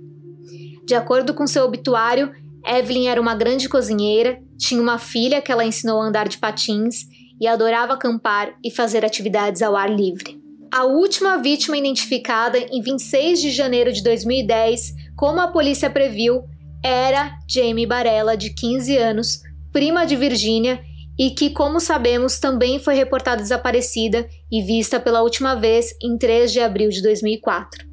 [0.83, 2.31] De acordo com seu obituário,
[2.65, 7.05] Evelyn era uma grande cozinheira, tinha uma filha que ela ensinou a andar de patins
[7.39, 10.39] e adorava acampar e fazer atividades ao ar livre.
[10.71, 16.43] A última vítima identificada em 26 de janeiro de 2010 como a polícia previu,
[16.83, 20.79] era Jamie Barella, de 15 anos, prima de Virginia,
[21.17, 26.51] e que, como sabemos, também foi reportada desaparecida e vista pela última vez em 3
[26.51, 27.85] de abril de 2004.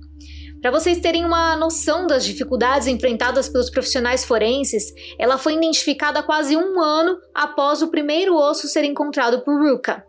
[0.61, 6.57] Para vocês terem uma noção das dificuldades enfrentadas pelos profissionais forenses, ela foi identificada quase
[6.57, 10.05] um ano após o primeiro osso ser encontrado por Ruka.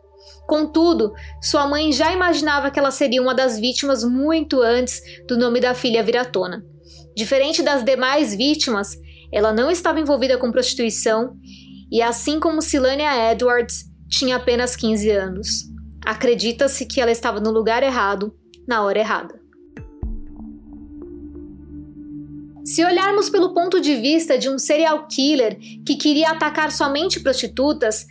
[0.48, 5.60] Contudo, sua mãe já imaginava que ela seria uma das vítimas muito antes do nome
[5.60, 6.64] da filha vir à tona.
[7.16, 8.98] Diferente das demais vítimas,
[9.32, 11.36] ela não estava envolvida com prostituição
[11.92, 15.48] e, assim como Silania Edwards, tinha apenas 15 anos.
[16.06, 18.36] Acredita-se que ela estava no lugar errado,
[18.68, 19.44] na hora errada.
[22.66, 28.06] Se olharmos pelo ponto de vista de um serial killer que queria atacar somente prostitutas,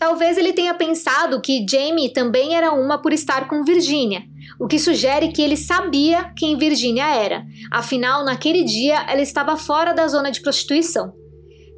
[0.00, 4.22] talvez ele tenha pensado que Jamie também era uma por estar com Virginia,
[4.58, 7.44] o que sugere que ele sabia quem Virginia era.
[7.70, 11.12] Afinal, naquele dia ela estava fora da zona de prostituição.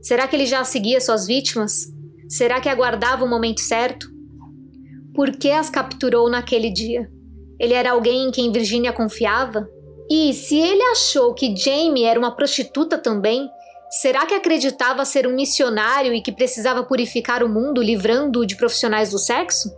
[0.01, 1.89] Será que ele já seguia suas vítimas?
[2.29, 4.07] Será que aguardava o momento certo?
[5.15, 7.11] Por que as capturou naquele dia?
[7.59, 9.69] Ele era alguém em quem Virginia confiava?
[10.09, 13.49] E se ele achou que Jamie era uma prostituta também,
[14.01, 19.11] será que acreditava ser um missionário e que precisava purificar o mundo livrando-o de profissionais
[19.11, 19.71] do sexo?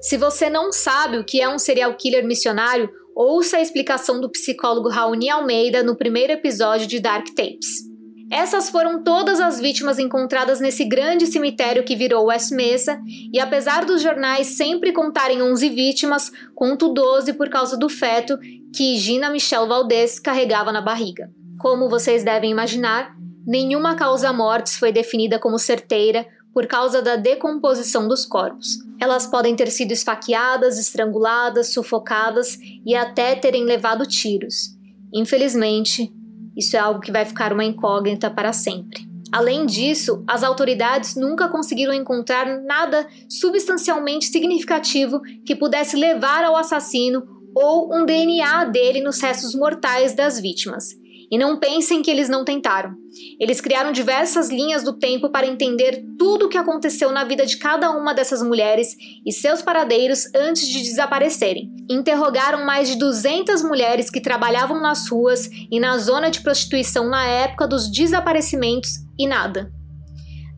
[0.00, 4.30] Se você não sabe o que é um serial killer missionário, ouça a explicação do
[4.30, 7.86] psicólogo Raoni Almeida no primeiro episódio de Dark Tapes.
[8.30, 13.00] Essas foram todas as vítimas encontradas nesse grande cemitério que virou West Mesa,
[13.32, 18.36] e apesar dos jornais sempre contarem 11 vítimas, conto 12 por causa do feto
[18.74, 21.30] que Gina Michelle Valdez carregava na barriga.
[21.58, 23.16] Como vocês devem imaginar,
[23.46, 28.78] nenhuma causa mortes foi definida como certeira por causa da decomposição dos corpos.
[28.98, 34.74] Elas podem ter sido esfaqueadas, estranguladas, sufocadas e até terem levado tiros.
[35.12, 36.12] Infelizmente,
[36.56, 39.06] isso é algo que vai ficar uma incógnita para sempre.
[39.30, 47.22] Além disso, as autoridades nunca conseguiram encontrar nada substancialmente significativo que pudesse levar ao assassino
[47.54, 50.90] ou um DNA dele nos restos mortais das vítimas.
[51.30, 52.94] E não pensem que eles não tentaram.
[53.40, 57.56] Eles criaram diversas linhas do tempo para entender tudo o que aconteceu na vida de
[57.56, 61.70] cada uma dessas mulheres e seus paradeiros antes de desaparecerem.
[61.90, 67.26] Interrogaram mais de 200 mulheres que trabalhavam nas ruas e na zona de prostituição na
[67.26, 69.72] época dos desaparecimentos e nada.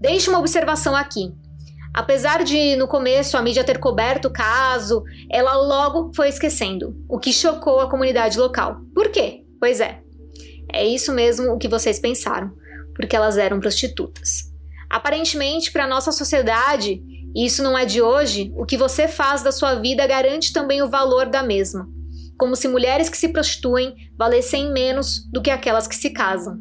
[0.00, 1.32] Deixe uma observação aqui.
[1.94, 7.18] Apesar de, no começo, a mídia ter coberto o caso, ela logo foi esquecendo, o
[7.18, 8.76] que chocou a comunidade local.
[8.94, 9.42] Por quê?
[9.58, 10.00] Pois é,
[10.72, 12.52] é isso mesmo o que vocês pensaram,
[12.94, 14.52] porque elas eram prostitutas.
[14.90, 17.02] Aparentemente, para nossa sociedade,
[17.34, 20.82] e isso não é de hoje, o que você faz da sua vida garante também
[20.82, 21.88] o valor da mesma.
[22.38, 26.58] Como se mulheres que se prostituem valessem menos do que aquelas que se casam.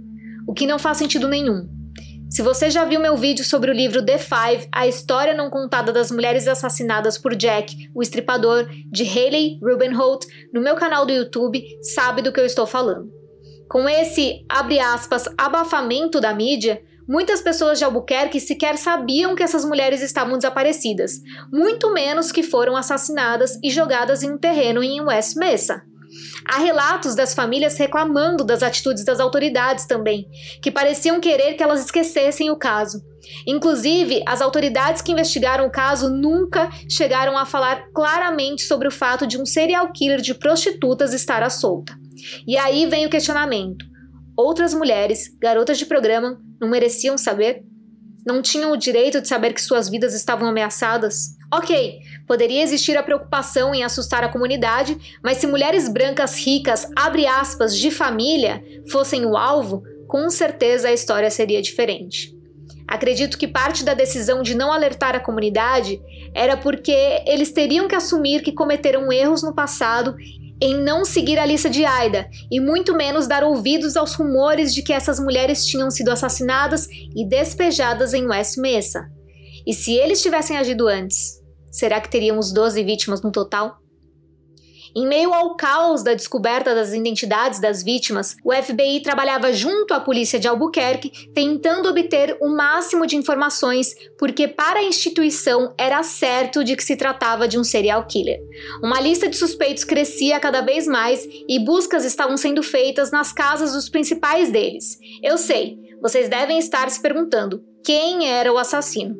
[0.47, 1.69] O que não faz sentido nenhum.
[2.29, 5.93] Se você já viu meu vídeo sobre o livro The Five, a história não contada
[5.93, 11.63] das mulheres assassinadas por Jack, o estripador, de Hayley Rubenholt, no meu canal do YouTube,
[11.81, 13.09] sabe do que eu estou falando.
[13.69, 19.65] Com esse, abre aspas, abafamento da mídia, muitas pessoas de Albuquerque sequer sabiam que essas
[19.65, 25.35] mulheres estavam desaparecidas, muito menos que foram assassinadas e jogadas em um terreno em West
[25.35, 25.81] Mesa.
[26.45, 30.25] Há relatos das famílias reclamando das atitudes das autoridades também,
[30.61, 33.01] que pareciam querer que elas esquecessem o caso.
[33.45, 39.27] Inclusive, as autoridades que investigaram o caso nunca chegaram a falar claramente sobre o fato
[39.27, 41.93] de um serial killer de prostitutas estar à solta.
[42.47, 43.85] E aí vem o questionamento:
[44.35, 47.63] outras mulheres, garotas de programa, não mereciam saber?
[48.25, 51.37] Não tinham o direito de saber que suas vidas estavam ameaçadas?
[51.53, 57.25] Ok, poderia existir a preocupação em assustar a comunidade, mas se mulheres brancas ricas, abre
[57.25, 62.35] aspas, de família, fossem o alvo, com certeza a história seria diferente.
[62.85, 66.01] Acredito que parte da decisão de não alertar a comunidade
[66.33, 70.15] era porque eles teriam que assumir que cometeram erros no passado
[70.61, 74.81] em não seguir a lista de Aida e muito menos dar ouvidos aos rumores de
[74.81, 79.09] que essas mulheres tinham sido assassinadas e despejadas em West Mesa.
[79.65, 83.77] E se eles tivessem agido antes, será que teríamos 12 vítimas no total?
[84.95, 89.99] Em meio ao caos da descoberta das identidades das vítimas, o FBI trabalhava junto à
[89.99, 96.63] polícia de Albuquerque, tentando obter o máximo de informações, porque para a instituição era certo
[96.63, 98.39] de que se tratava de um serial killer.
[98.83, 103.73] Uma lista de suspeitos crescia cada vez mais e buscas estavam sendo feitas nas casas
[103.73, 104.97] dos principais deles.
[105.23, 109.15] Eu sei, vocês devem estar se perguntando quem era o assassino.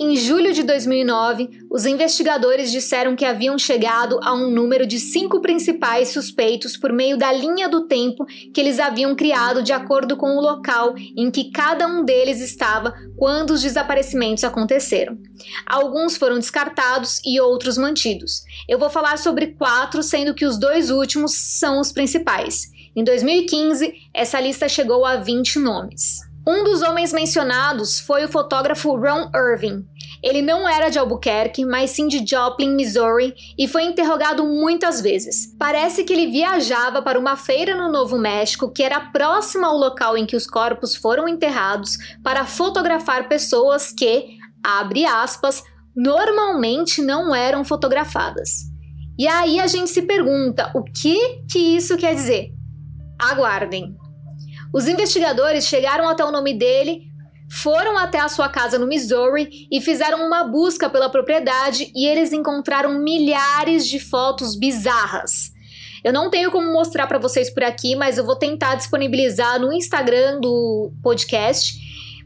[0.00, 5.40] Em julho de 2009, os investigadores disseram que haviam chegado a um número de cinco
[5.40, 8.24] principais suspeitos por meio da linha do tempo
[8.54, 12.94] que eles haviam criado de acordo com o local em que cada um deles estava
[13.16, 15.18] quando os desaparecimentos aconteceram.
[15.66, 18.42] Alguns foram descartados e outros mantidos.
[18.66, 22.70] Eu vou falar sobre quatro, sendo que os dois últimos são os principais.
[22.96, 26.31] Em 2015, essa lista chegou a 20 nomes.
[26.44, 29.86] Um dos homens mencionados foi o fotógrafo Ron Irving.
[30.20, 35.54] Ele não era de Albuquerque, mas sim de Joplin, Missouri, e foi interrogado muitas vezes.
[35.56, 40.16] Parece que ele viajava para uma feira no Novo México, que era próxima ao local
[40.16, 45.62] em que os corpos foram enterrados, para fotografar pessoas que, abre aspas,
[45.94, 48.72] normalmente não eram fotografadas.
[49.16, 52.52] E aí a gente se pergunta, o que que isso quer dizer?
[53.20, 54.01] Aguardem.
[54.72, 57.02] Os investigadores chegaram até o nome dele,
[57.50, 62.32] foram até a sua casa no Missouri e fizeram uma busca pela propriedade e eles
[62.32, 65.52] encontraram milhares de fotos bizarras.
[66.02, 69.72] Eu não tenho como mostrar para vocês por aqui, mas eu vou tentar disponibilizar no
[69.72, 71.81] Instagram do podcast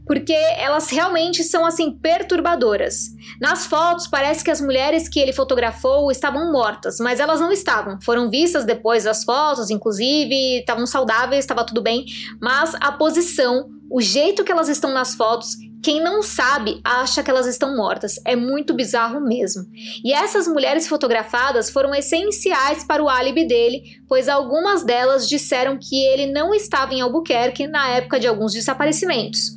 [0.06, 3.10] porque elas realmente são assim perturbadoras.
[3.40, 7.98] Nas fotos parece que as mulheres que ele fotografou estavam mortas, mas elas não estavam.
[8.00, 12.04] Foram vistas depois das fotos, inclusive, estavam saudáveis, estava tudo bem,
[12.40, 17.30] mas a posição, o jeito que elas estão nas fotos, quem não sabe acha que
[17.30, 18.18] elas estão mortas.
[18.24, 19.64] É muito bizarro mesmo.
[20.04, 26.02] E essas mulheres fotografadas foram essenciais para o álibi dele, pois algumas delas disseram que
[26.04, 29.56] ele não estava em Albuquerque na época de alguns desaparecimentos.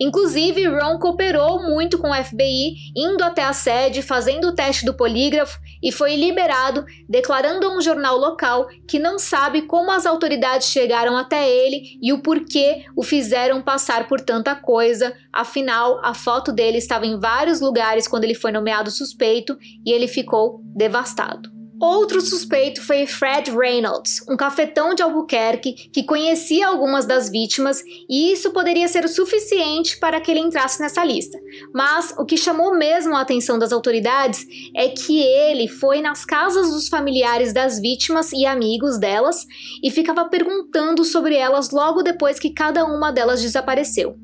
[0.00, 4.94] Inclusive, Ron cooperou muito com o FBI, indo até a sede, fazendo o teste do
[4.94, 10.68] polígrafo e foi liberado, declarando a um jornal local que não sabe como as autoridades
[10.68, 15.14] chegaram até ele e o porquê o fizeram passar por tanta coisa.
[15.32, 20.08] Afinal, a foto dele estava em vários lugares quando ele foi nomeado suspeito e ele
[20.08, 21.55] ficou devastado.
[21.78, 28.32] Outro suspeito foi Fred Reynolds, um cafetão de Albuquerque que conhecia algumas das vítimas e
[28.32, 31.38] isso poderia ser o suficiente para que ele entrasse nessa lista.
[31.74, 36.70] Mas o que chamou mesmo a atenção das autoridades é que ele foi nas casas
[36.70, 39.46] dos familiares das vítimas e amigos delas
[39.82, 44.16] e ficava perguntando sobre elas logo depois que cada uma delas desapareceu.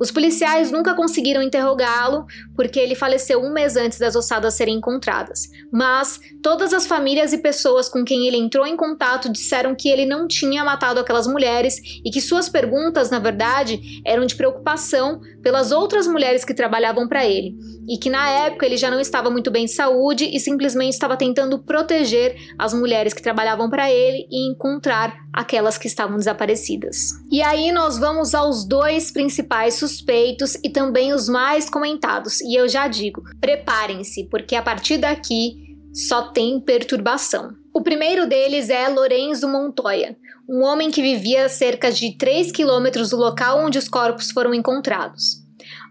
[0.00, 5.48] Os policiais nunca conseguiram interrogá-lo porque ele faleceu um mês antes das ossadas serem encontradas.
[5.72, 10.06] Mas todas as famílias e pessoas com quem ele entrou em contato disseram que ele
[10.06, 15.70] não tinha matado aquelas mulheres e que suas perguntas, na verdade, eram de preocupação pelas
[15.70, 17.54] outras mulheres que trabalhavam para ele.
[17.88, 21.16] E que na época ele já não estava muito bem de saúde e simplesmente estava
[21.16, 27.10] tentando proteger as mulheres que trabalhavam para ele e encontrar aquelas que estavam desaparecidas.
[27.30, 32.40] E aí nós vamos aos dois principais suspeitos e também os mais comentados.
[32.40, 37.52] E eu já digo, preparem-se, porque a partir daqui só tem perturbação.
[37.74, 40.16] O primeiro deles é Lorenzo Montoya,
[40.48, 44.54] um homem que vivia a cerca de 3 quilômetros do local onde os corpos foram
[44.54, 45.45] encontrados.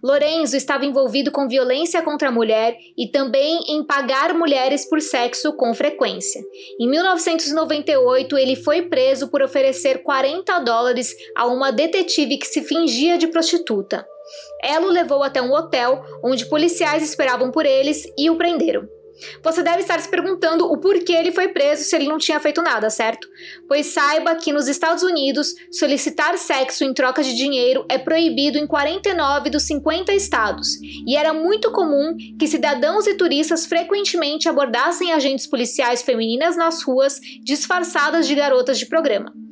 [0.06, 5.54] Lorenzo estava envolvido com violência contra a mulher e também em pagar mulheres por sexo
[5.54, 6.44] com frequência.
[6.80, 13.18] Em 1998, ele foi preso por oferecer 40 dólares a uma detetive que se fingia
[13.18, 14.06] de prostituta.
[14.62, 18.88] Ela o levou até um hotel onde policiais esperavam por eles e o prenderam.
[19.44, 22.62] Você deve estar se perguntando o porquê ele foi preso se ele não tinha feito
[22.62, 23.28] nada, certo?
[23.68, 28.68] Pois saiba que nos Estados Unidos, solicitar sexo em troca de dinheiro é proibido em
[28.68, 35.48] 49 dos 50 estados, e era muito comum que cidadãos e turistas frequentemente abordassem agentes
[35.48, 39.45] policiais femininas nas ruas disfarçadas de garotas de programa.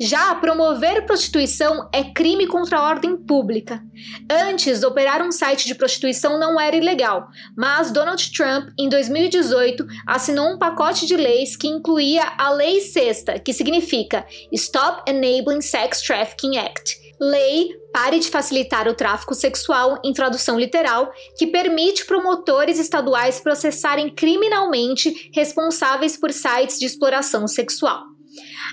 [0.00, 3.82] Já promover prostituição é crime contra a ordem pública.
[4.30, 10.54] Antes, operar um site de prostituição não era ilegal, mas Donald Trump, em 2018, assinou
[10.54, 16.58] um pacote de leis que incluía a Lei Sexta, que significa Stop Enabling Sex Trafficking
[16.58, 17.08] Act.
[17.20, 24.08] Lei Pare de Facilitar o Tráfico Sexual, em tradução literal, que permite promotores estaduais processarem
[24.10, 28.04] criminalmente responsáveis por sites de exploração sexual.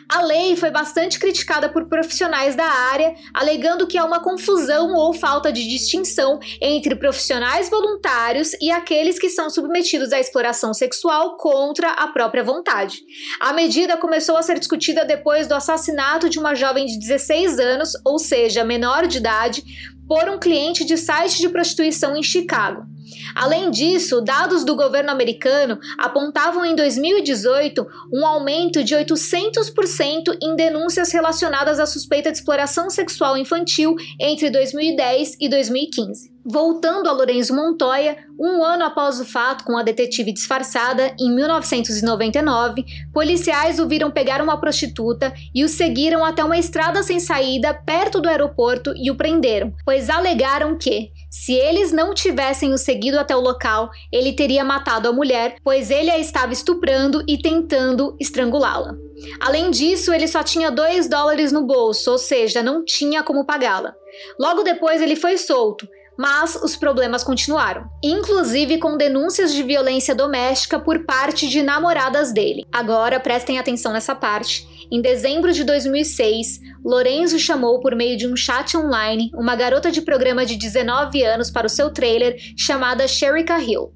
[0.08, 5.14] A lei foi bastante criticada por profissionais da área, alegando que há uma confusão ou
[5.14, 11.92] falta de distinção entre profissionais voluntários e aqueles que são submetidos à exploração sexual contra
[11.92, 13.02] a própria vontade.
[13.40, 17.92] A medida começou a ser discutida depois do assassinato de uma jovem de 16 anos,
[18.06, 19.64] ou seja, menor de idade,
[20.08, 22.95] por um cliente de site de prostituição em Chicago.
[23.34, 31.12] Além disso, dados do governo americano apontavam em 2018 um aumento de 800% em denúncias
[31.12, 36.36] relacionadas à suspeita de exploração sexual infantil entre 2010 e 2015.
[36.48, 42.86] Voltando a Lorenzo Montoya, um ano após o fato com a detetive disfarçada, em 1999,
[43.12, 48.22] policiais o viram pegar uma prostituta e o seguiram até uma estrada sem saída perto
[48.22, 53.36] do aeroporto e o prenderam, pois alegaram que, se eles não tivessem o seguido até
[53.36, 58.96] o local, ele teria matado a mulher, pois ele a estava estuprando e tentando estrangulá-la.
[59.42, 63.94] Além disso, ele só tinha 2 dólares no bolso, ou seja, não tinha como pagá-la.
[64.40, 65.86] Logo depois, ele foi solto,
[66.18, 72.66] mas os problemas continuaram, inclusive com denúncias de violência doméstica por parte de namoradas dele.
[72.72, 74.66] Agora prestem atenção nessa parte.
[74.92, 80.02] Em dezembro de 2006, Lorenzo chamou por meio de um chat online uma garota de
[80.02, 83.92] programa de 19 anos para o seu trailer chamada Sherika Hill.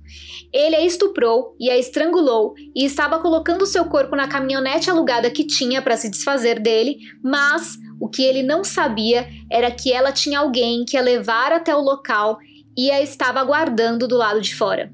[0.52, 5.46] Ele a estuprou e a estrangulou e estava colocando seu corpo na caminhonete alugada que
[5.46, 10.40] tinha para se desfazer dele, mas o que ele não sabia era que ela tinha
[10.40, 12.40] alguém que a levar até o local
[12.76, 14.92] e a estava aguardando do lado de fora.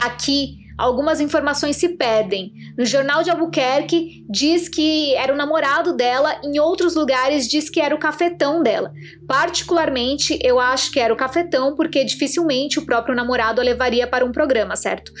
[0.00, 2.52] Aqui, algumas informações se perdem.
[2.76, 7.80] No jornal de Albuquerque diz que era o namorado dela, em outros lugares diz que
[7.80, 8.92] era o cafetão dela.
[9.26, 14.24] Particularmente, eu acho que era o cafetão porque dificilmente o próprio namorado a levaria para
[14.24, 15.12] um programa, certo?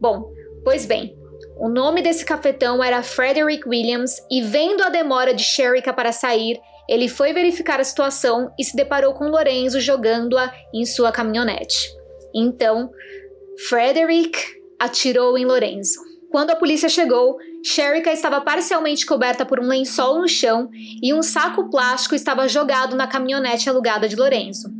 [0.00, 0.30] Bom,
[0.64, 1.16] pois bem,
[1.58, 6.58] o nome desse cafetão era Frederick Williams e vendo a demora de Sherika para sair,
[6.88, 11.88] ele foi verificar a situação e se deparou com Lorenzo jogando-a em sua caminhonete.
[12.34, 12.90] Então,
[13.68, 16.00] Frederick atirou em Lorenzo.
[16.30, 20.70] Quando a polícia chegou, Sherika estava parcialmente coberta por um lençol no chão
[21.02, 24.70] e um saco plástico estava jogado na caminhonete alugada de Lorenzo.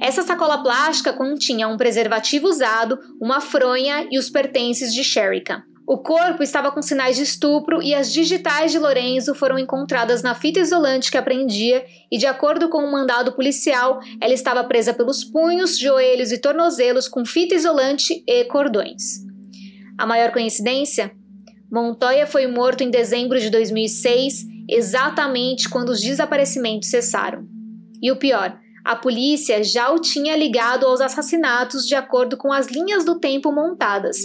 [0.00, 5.64] Essa sacola plástica continha um preservativo usado, uma fronha e os pertences de Sherika.
[5.86, 10.34] O corpo estava com sinais de estupro e as digitais de Lorenzo foram encontradas na
[10.34, 15.24] fita isolante que aprendia e, de acordo com um mandado policial, ela estava presa pelos
[15.24, 19.29] punhos, joelhos e tornozelos com fita isolante e cordões.
[20.00, 21.12] A maior coincidência?
[21.70, 27.46] Montoya foi morto em dezembro de 2006, exatamente quando os desaparecimentos cessaram.
[28.02, 32.68] E o pior, a polícia já o tinha ligado aos assassinatos de acordo com as
[32.68, 34.16] linhas do tempo montadas.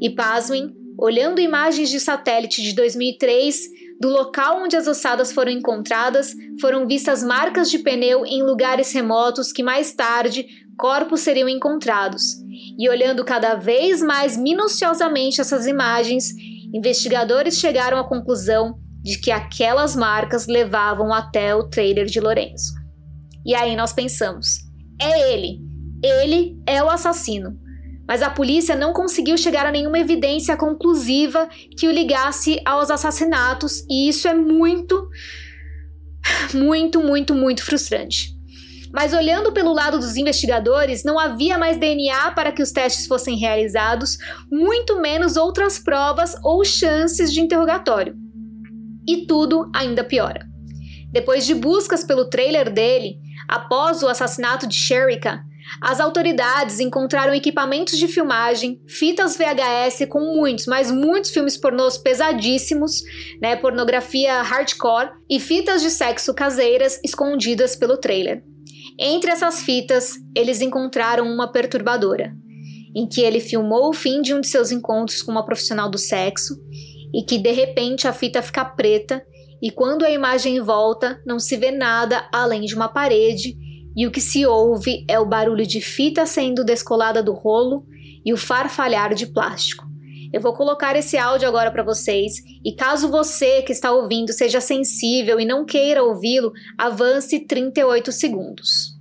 [0.00, 3.68] E pasmem, olhando imagens de satélite de 2003,
[4.00, 9.52] do local onde as ossadas foram encontradas, foram vistas marcas de pneu em lugares remotos
[9.52, 10.44] que mais tarde
[10.76, 12.47] corpos seriam encontrados.
[12.78, 16.32] E olhando cada vez mais minuciosamente essas imagens,
[16.72, 22.74] investigadores chegaram à conclusão de que aquelas marcas levavam até o trailer de Lorenzo.
[23.44, 24.58] E aí nós pensamos:
[25.00, 25.60] é ele,
[26.02, 27.56] ele é o assassino.
[28.06, 31.46] Mas a polícia não conseguiu chegar a nenhuma evidência conclusiva
[31.76, 35.08] que o ligasse aos assassinatos, e isso é muito,
[36.54, 38.37] muito, muito, muito frustrante.
[38.98, 43.36] Mas olhando pelo lado dos investigadores, não havia mais DNA para que os testes fossem
[43.36, 44.18] realizados,
[44.50, 48.16] muito menos outras provas ou chances de interrogatório.
[49.06, 50.44] E tudo ainda piora.
[51.12, 55.44] Depois de buscas pelo trailer dele, após o assassinato de Sherika,
[55.80, 63.04] as autoridades encontraram equipamentos de filmagem, fitas VHS com muitos, mas muitos filmes pornôs pesadíssimos,
[63.40, 68.42] né, pornografia hardcore e fitas de sexo caseiras escondidas pelo trailer.
[68.98, 72.34] Entre essas fitas, eles encontraram uma perturbadora,
[72.94, 75.98] em que ele filmou o fim de um de seus encontros com uma profissional do
[75.98, 76.54] sexo
[77.14, 79.22] e que de repente a fita fica preta
[79.60, 83.56] e quando a imagem volta, não se vê nada além de uma parede
[83.96, 87.84] e o que se ouve é o barulho de fita sendo descolada do rolo
[88.24, 89.87] e o farfalhar de plástico.
[90.32, 94.60] Eu vou colocar esse áudio agora para vocês e caso você que está ouvindo seja
[94.60, 98.97] sensível e não queira ouvi-lo, avance 38 segundos.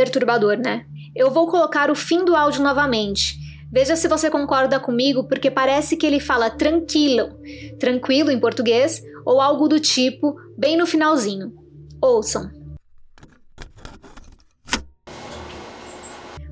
[0.00, 0.86] Perturbador, né?
[1.14, 3.38] Eu vou colocar o fim do áudio novamente.
[3.70, 7.38] Veja se você concorda comigo, porque parece que ele fala tranquilo,
[7.78, 11.52] tranquilo em português, ou algo do tipo, bem no finalzinho.
[12.00, 12.50] Ouçam.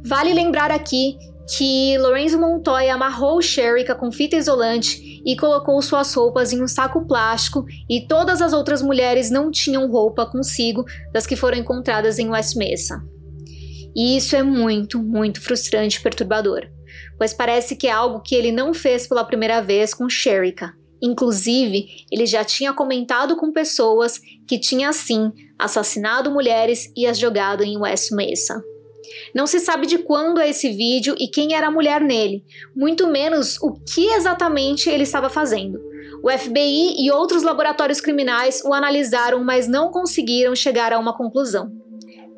[0.04, 1.16] Vale lembrar aqui
[1.56, 7.06] que Lorenzo Montoya amarrou Sherika com fita isolante e colocou suas roupas em um saco
[7.06, 12.28] plástico e todas as outras mulheres não tinham roupa consigo das que foram encontradas em
[12.28, 13.02] West Mesa.
[13.98, 16.68] E isso é muito, muito frustrante e perturbador,
[17.18, 20.72] pois parece que é algo que ele não fez pela primeira vez com Sherika.
[21.02, 27.64] Inclusive, ele já tinha comentado com pessoas que tinha sim assassinado mulheres e as jogado
[27.64, 28.62] em West Mesa.
[29.34, 32.44] Não se sabe de quando é esse vídeo e quem era a mulher nele,
[32.76, 35.80] muito menos o que exatamente ele estava fazendo.
[36.22, 41.87] O FBI e outros laboratórios criminais o analisaram, mas não conseguiram chegar a uma conclusão.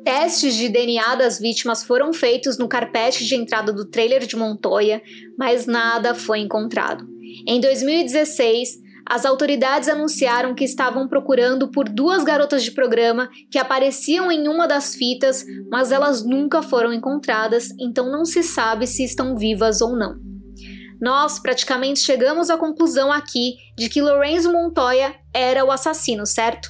[0.03, 5.01] Testes de DNA das vítimas foram feitos no carpete de entrada do trailer de Montoya,
[5.37, 7.07] mas nada foi encontrado.
[7.47, 14.31] Em 2016, as autoridades anunciaram que estavam procurando por duas garotas de programa que apareciam
[14.31, 19.35] em uma das fitas, mas elas nunca foram encontradas, então não se sabe se estão
[19.35, 20.15] vivas ou não.
[20.99, 26.69] Nós praticamente chegamos à conclusão aqui de que Lorenzo Montoya era o assassino, certo?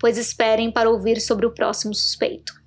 [0.00, 2.63] Pois esperem para ouvir sobre o próximo suspeito.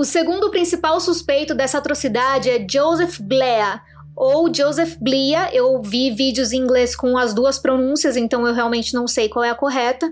[0.00, 3.82] O segundo principal suspeito dessa atrocidade é Joseph Blair,
[4.16, 5.54] ou Joseph Blia.
[5.54, 9.44] Eu vi vídeos em inglês com as duas pronúncias, então eu realmente não sei qual
[9.44, 10.10] é a correta.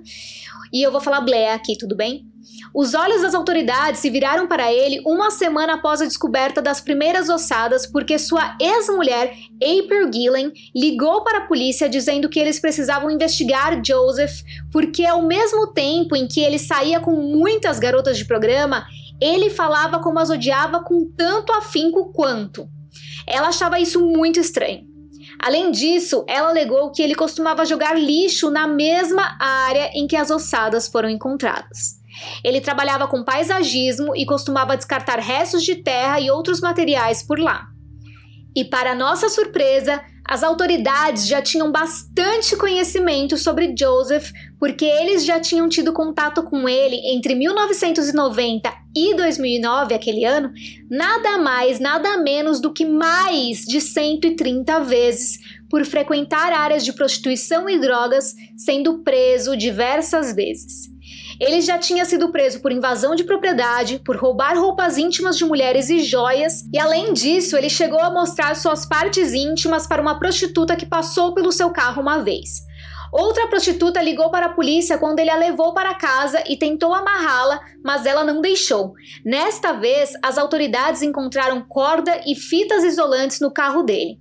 [0.70, 2.26] E eu vou falar Blair aqui, tudo bem?
[2.74, 7.30] Os olhos das autoridades se viraram para ele uma semana após a descoberta das primeiras
[7.30, 13.80] ossadas, porque sua ex-mulher, April Gillen, ligou para a polícia dizendo que eles precisavam investigar
[13.82, 18.86] Joseph, porque ao mesmo tempo em que ele saía com muitas garotas de programa,
[19.20, 22.68] ele falava como as odiava com tanto afinco quanto.
[23.26, 24.86] Ela achava isso muito estranho.
[25.40, 30.30] Além disso, ela alegou que ele costumava jogar lixo na mesma área em que as
[30.30, 31.98] ossadas foram encontradas.
[32.42, 37.68] Ele trabalhava com paisagismo e costumava descartar restos de terra e outros materiais por lá.
[38.56, 45.40] E para nossa surpresa, As autoridades já tinham bastante conhecimento sobre Joseph, porque eles já
[45.40, 50.52] tinham tido contato com ele entre 1990 e 2009, aquele ano,
[50.90, 55.38] nada mais, nada menos do que mais de 130 vezes
[55.70, 60.90] por frequentar áreas de prostituição e drogas, sendo preso diversas vezes.
[61.40, 65.88] Ele já tinha sido preso por invasão de propriedade, por roubar roupas íntimas de mulheres
[65.88, 70.74] e joias, e além disso, ele chegou a mostrar suas partes íntimas para uma prostituta
[70.74, 72.66] que passou pelo seu carro uma vez.
[73.12, 77.60] Outra prostituta ligou para a polícia quando ele a levou para casa e tentou amarrá-la,
[77.82, 78.92] mas ela não deixou.
[79.24, 84.18] Nesta vez, as autoridades encontraram corda e fitas isolantes no carro dele.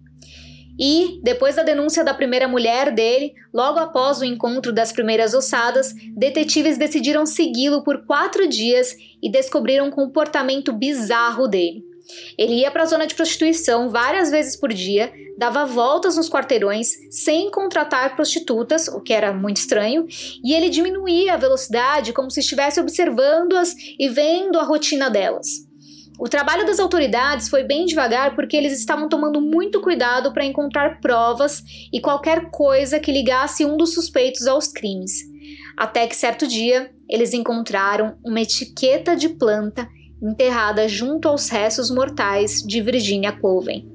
[0.79, 5.93] E, depois da denúncia da primeira mulher dele, logo após o encontro das primeiras ossadas,
[6.15, 11.83] detetives decidiram segui-lo por quatro dias e descobriram um comportamento bizarro dele.
[12.37, 16.89] Ele ia para a zona de prostituição várias vezes por dia, dava voltas nos quarteirões
[17.11, 20.07] sem contratar prostitutas, o que era muito estranho,
[20.43, 25.66] e ele diminuía a velocidade como se estivesse observando-as e vendo a rotina delas.
[26.19, 30.99] O trabalho das autoridades foi bem devagar porque eles estavam tomando muito cuidado para encontrar
[30.99, 31.63] provas
[31.93, 35.11] e qualquer coisa que ligasse um dos suspeitos aos crimes.
[35.77, 39.87] Até que certo dia eles encontraram uma etiqueta de planta
[40.21, 43.87] enterrada junto aos restos mortais de Virginia Coven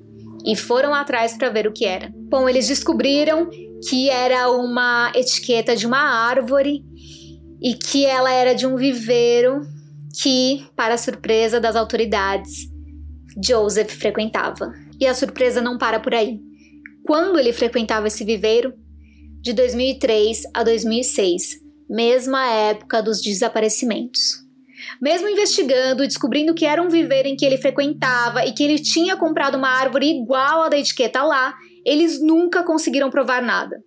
[0.47, 2.13] e foram atrás para ver o que era.
[2.15, 3.51] Bom, eles descobriram
[3.89, 6.85] que era uma etiqueta de uma árvore
[7.61, 9.61] e que ela era de um viveiro
[10.21, 12.69] que, para surpresa das autoridades,
[13.43, 14.73] Joseph frequentava.
[15.01, 16.41] E a surpresa não para por aí.
[17.05, 18.75] Quando ele frequentava esse viveiro?
[19.41, 21.59] De 2003 a 2006,
[21.91, 24.43] mesma época dos desaparecimentos.
[25.01, 28.79] Mesmo investigando e descobrindo que era um viveiro em que ele frequentava e que ele
[28.79, 31.55] tinha comprado uma árvore igual à da etiqueta lá,
[31.85, 33.83] eles nunca conseguiram provar nada.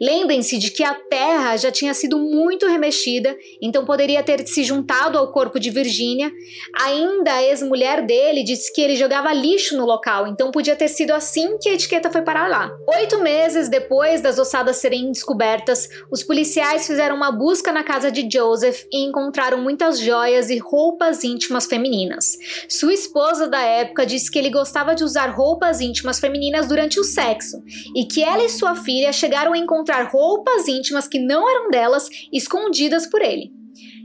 [0.00, 5.18] Lembrem-se de que a terra já tinha sido muito remexida, então poderia ter se juntado
[5.18, 6.32] ao corpo de Virginia.
[6.80, 11.12] Ainda a ex-mulher dele disse que ele jogava lixo no local, então podia ter sido
[11.12, 12.70] assim que a etiqueta foi parar lá.
[12.96, 18.28] Oito meses depois das ossadas serem descobertas, os policiais fizeram uma busca na casa de
[18.30, 22.38] Joseph e encontraram muitas joias e roupas íntimas femininas.
[22.68, 27.04] Sua esposa da época disse que ele gostava de usar roupas íntimas femininas durante o
[27.04, 27.62] sexo
[27.94, 33.06] e que ela e sua filha chegaram encontrar roupas íntimas que não eram delas escondidas
[33.06, 33.52] por ele.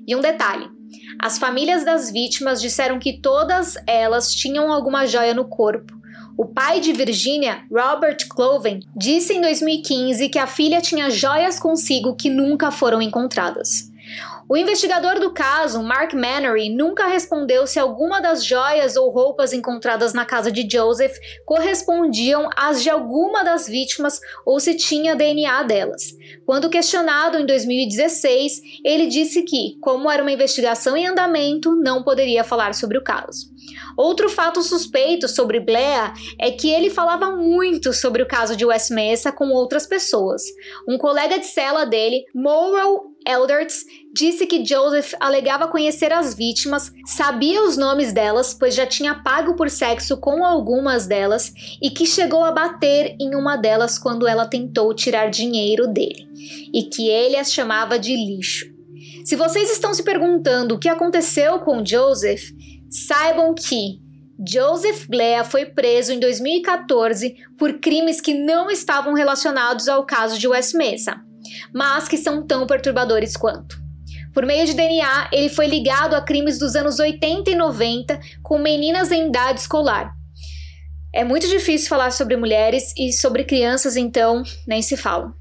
[0.08, 0.70] E um detalhe:
[1.20, 5.94] as famílias das vítimas disseram que todas elas tinham alguma joia no corpo.
[6.38, 12.16] O pai de Virginia, Robert Cloven, disse em 2015 que a filha tinha joias consigo
[12.16, 13.90] que nunca foram encontradas.
[14.48, 20.14] O investigador do caso, Mark Mannery, nunca respondeu se alguma das joias ou roupas encontradas
[20.14, 26.16] na casa de Joseph correspondiam às de alguma das vítimas ou se tinha DNA delas.
[26.46, 32.44] Quando questionado em 2016, ele disse que, como era uma investigação em andamento, não poderia
[32.44, 33.50] falar sobre o caso.
[33.98, 38.92] Outro fato suspeito sobre Blair é que ele falava muito sobre o caso de West
[38.92, 40.44] Mesa com outras pessoas.
[40.88, 47.64] Um colega de cela dele, Morrow Elderts, disse que Joseph alegava conhecer as vítimas, sabia
[47.64, 52.44] os nomes delas, pois já tinha pago por sexo com algumas delas e que chegou
[52.44, 56.28] a bater em uma delas quando ela tentou tirar dinheiro dele,
[56.74, 58.74] e que ele as chamava de lixo.
[59.24, 62.52] Se vocês estão se perguntando o que aconteceu com Joseph,
[62.96, 64.00] Saibam que
[64.48, 70.48] Joseph Blair foi preso em 2014 por crimes que não estavam relacionados ao caso de
[70.48, 71.22] West Mesa,
[71.74, 73.84] mas que são tão perturbadores quanto.
[74.34, 78.60] Por meio de DNA, ele foi ligado a crimes dos anos 80 e 90 com
[78.60, 80.14] meninas em idade escolar.
[81.14, 85.34] É muito difícil falar sobre mulheres e sobre crianças, então nem se fala.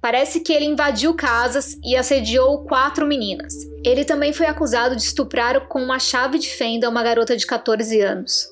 [0.00, 3.52] Parece que ele invadiu casas e assediou quatro meninas.
[3.84, 8.00] Ele também foi acusado de estuprar com uma chave de fenda uma garota de 14
[8.00, 8.46] anos.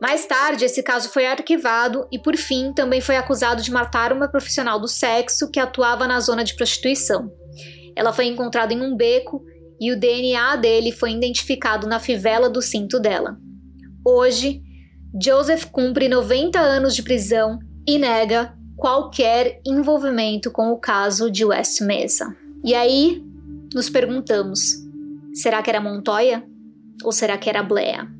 [0.00, 4.28] Mais tarde, esse caso foi arquivado e, por fim, também foi acusado de matar uma
[4.28, 7.32] profissional do sexo que atuava na zona de prostituição.
[7.96, 9.44] Ela foi encontrada em um beco
[9.80, 13.36] e o DNA dele foi identificado na fivela do cinto dela.
[14.04, 14.62] Hoje,
[15.20, 21.80] Joseph cumpre 90 anos de prisão e nega qualquer envolvimento com o caso de West
[21.80, 22.36] Mesa.
[22.64, 23.22] E aí
[23.74, 24.74] nos perguntamos:
[25.34, 26.44] será que era Montoya
[27.02, 28.17] ou será que era Blair?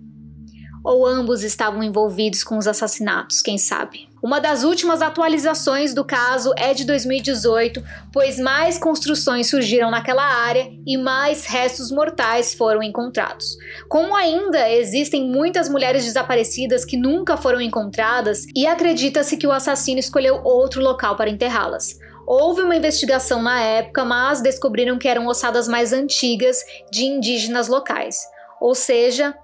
[0.89, 4.09] Ou ambos estavam envolvidos com os assassinatos, quem sabe?
[4.23, 10.67] Uma das últimas atualizações do caso é de 2018, pois mais construções surgiram naquela área
[10.87, 13.59] e mais restos mortais foram encontrados.
[13.87, 20.01] Como ainda existem muitas mulheres desaparecidas que nunca foram encontradas, e acredita-se que o assassino
[20.01, 21.99] escolheu outro local para enterrá-las.
[22.27, 28.17] Houve uma investigação na época, mas descobriram que eram ossadas mais antigas de indígenas locais,
[28.59, 29.35] ou seja,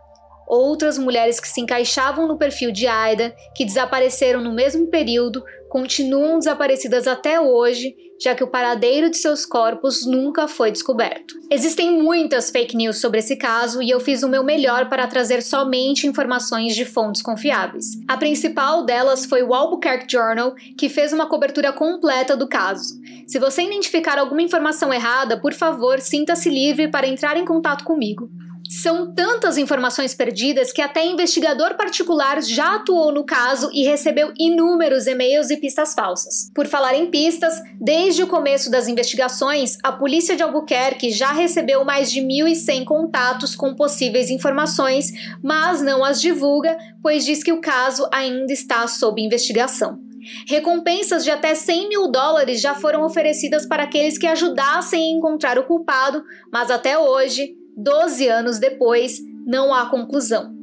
[0.47, 5.43] outras mulheres que se encaixavam no perfil de Aida, que desapareceram no mesmo período,
[5.75, 11.35] continuam desaparecidas até hoje, já que o paradeiro de seus corpos nunca foi descoberto.
[11.51, 15.43] Existem muitas fake news sobre esse caso e eu fiz o meu melhor para trazer
[15.43, 17.87] somente informações de fontes confiáveis.
[18.07, 22.95] A principal delas foi o Albuquerque Journal, que fez uma cobertura completa do caso.
[23.27, 28.31] Se você identificar alguma informação errada, por favor, sinta-se livre para entrar em contato comigo.
[28.69, 35.07] São tantas informações perdidas que até investigador particular já atuou no caso e recebeu inúmeros
[35.07, 36.51] e-mails e pistas falsas.
[36.55, 41.85] Por falar em pistas, desde o começo das investigações, a polícia de Albuquerque já recebeu
[41.85, 45.13] mais de 1.100 contatos com possíveis informações,
[45.43, 50.01] mas não as divulga, pois diz que o caso ainda está sob investigação.
[50.49, 55.59] Recompensas de até 100 mil dólares já foram oferecidas para aqueles que ajudassem a encontrar
[55.59, 60.55] o culpado, mas até hoje 12 anos depois, não há conclusão.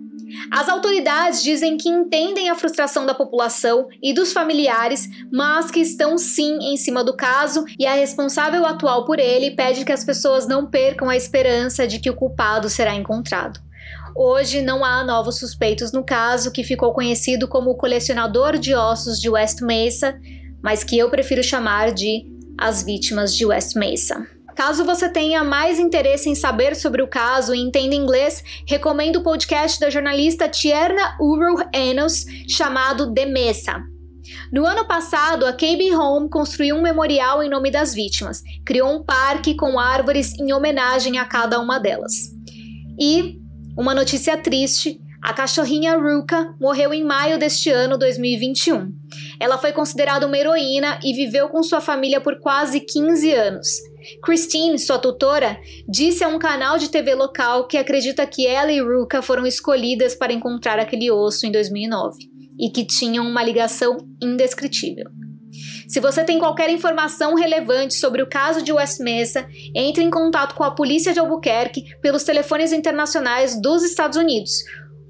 [0.49, 6.18] As autoridades dizem que entendem a frustração da população e dos familiares, mas que estão
[6.18, 10.47] sim em cima do caso e a responsável atual por ele pede que as pessoas
[10.47, 13.59] não percam a esperança de que o culpado será encontrado.
[14.16, 19.20] Hoje não há novos suspeitos no caso, que ficou conhecido como o colecionador de ossos
[19.20, 20.20] de West Mesa,
[20.62, 22.26] mas que eu prefiro chamar de
[22.57, 24.28] as vítimas de West Mesa.
[24.55, 29.23] Caso você tenha mais interesse em saber sobre o caso e entenda inglês, recomendo o
[29.23, 33.83] podcast da jornalista Tierna Uru Enos chamado The Mesa.
[34.51, 39.03] No ano passado, a KB Home construiu um memorial em nome das vítimas, criou um
[39.03, 42.13] parque com árvores em homenagem a cada uma delas.
[42.99, 43.39] E,
[43.77, 48.91] uma notícia triste, a cachorrinha Ruka morreu em maio deste ano 2021.
[49.39, 53.67] Ela foi considerada uma heroína e viveu com sua família por quase 15 anos.
[54.23, 58.81] Christine, sua tutora, disse a um canal de TV local que acredita que ela e
[58.81, 62.17] Ruka foram escolhidas para encontrar aquele osso em 2009
[62.59, 65.05] e que tinham uma ligação indescritível.
[65.87, 69.45] Se você tem qualquer informação relevante sobre o caso de West Mesa,
[69.75, 74.51] entre em contato com a polícia de Albuquerque pelos telefones internacionais dos Estados Unidos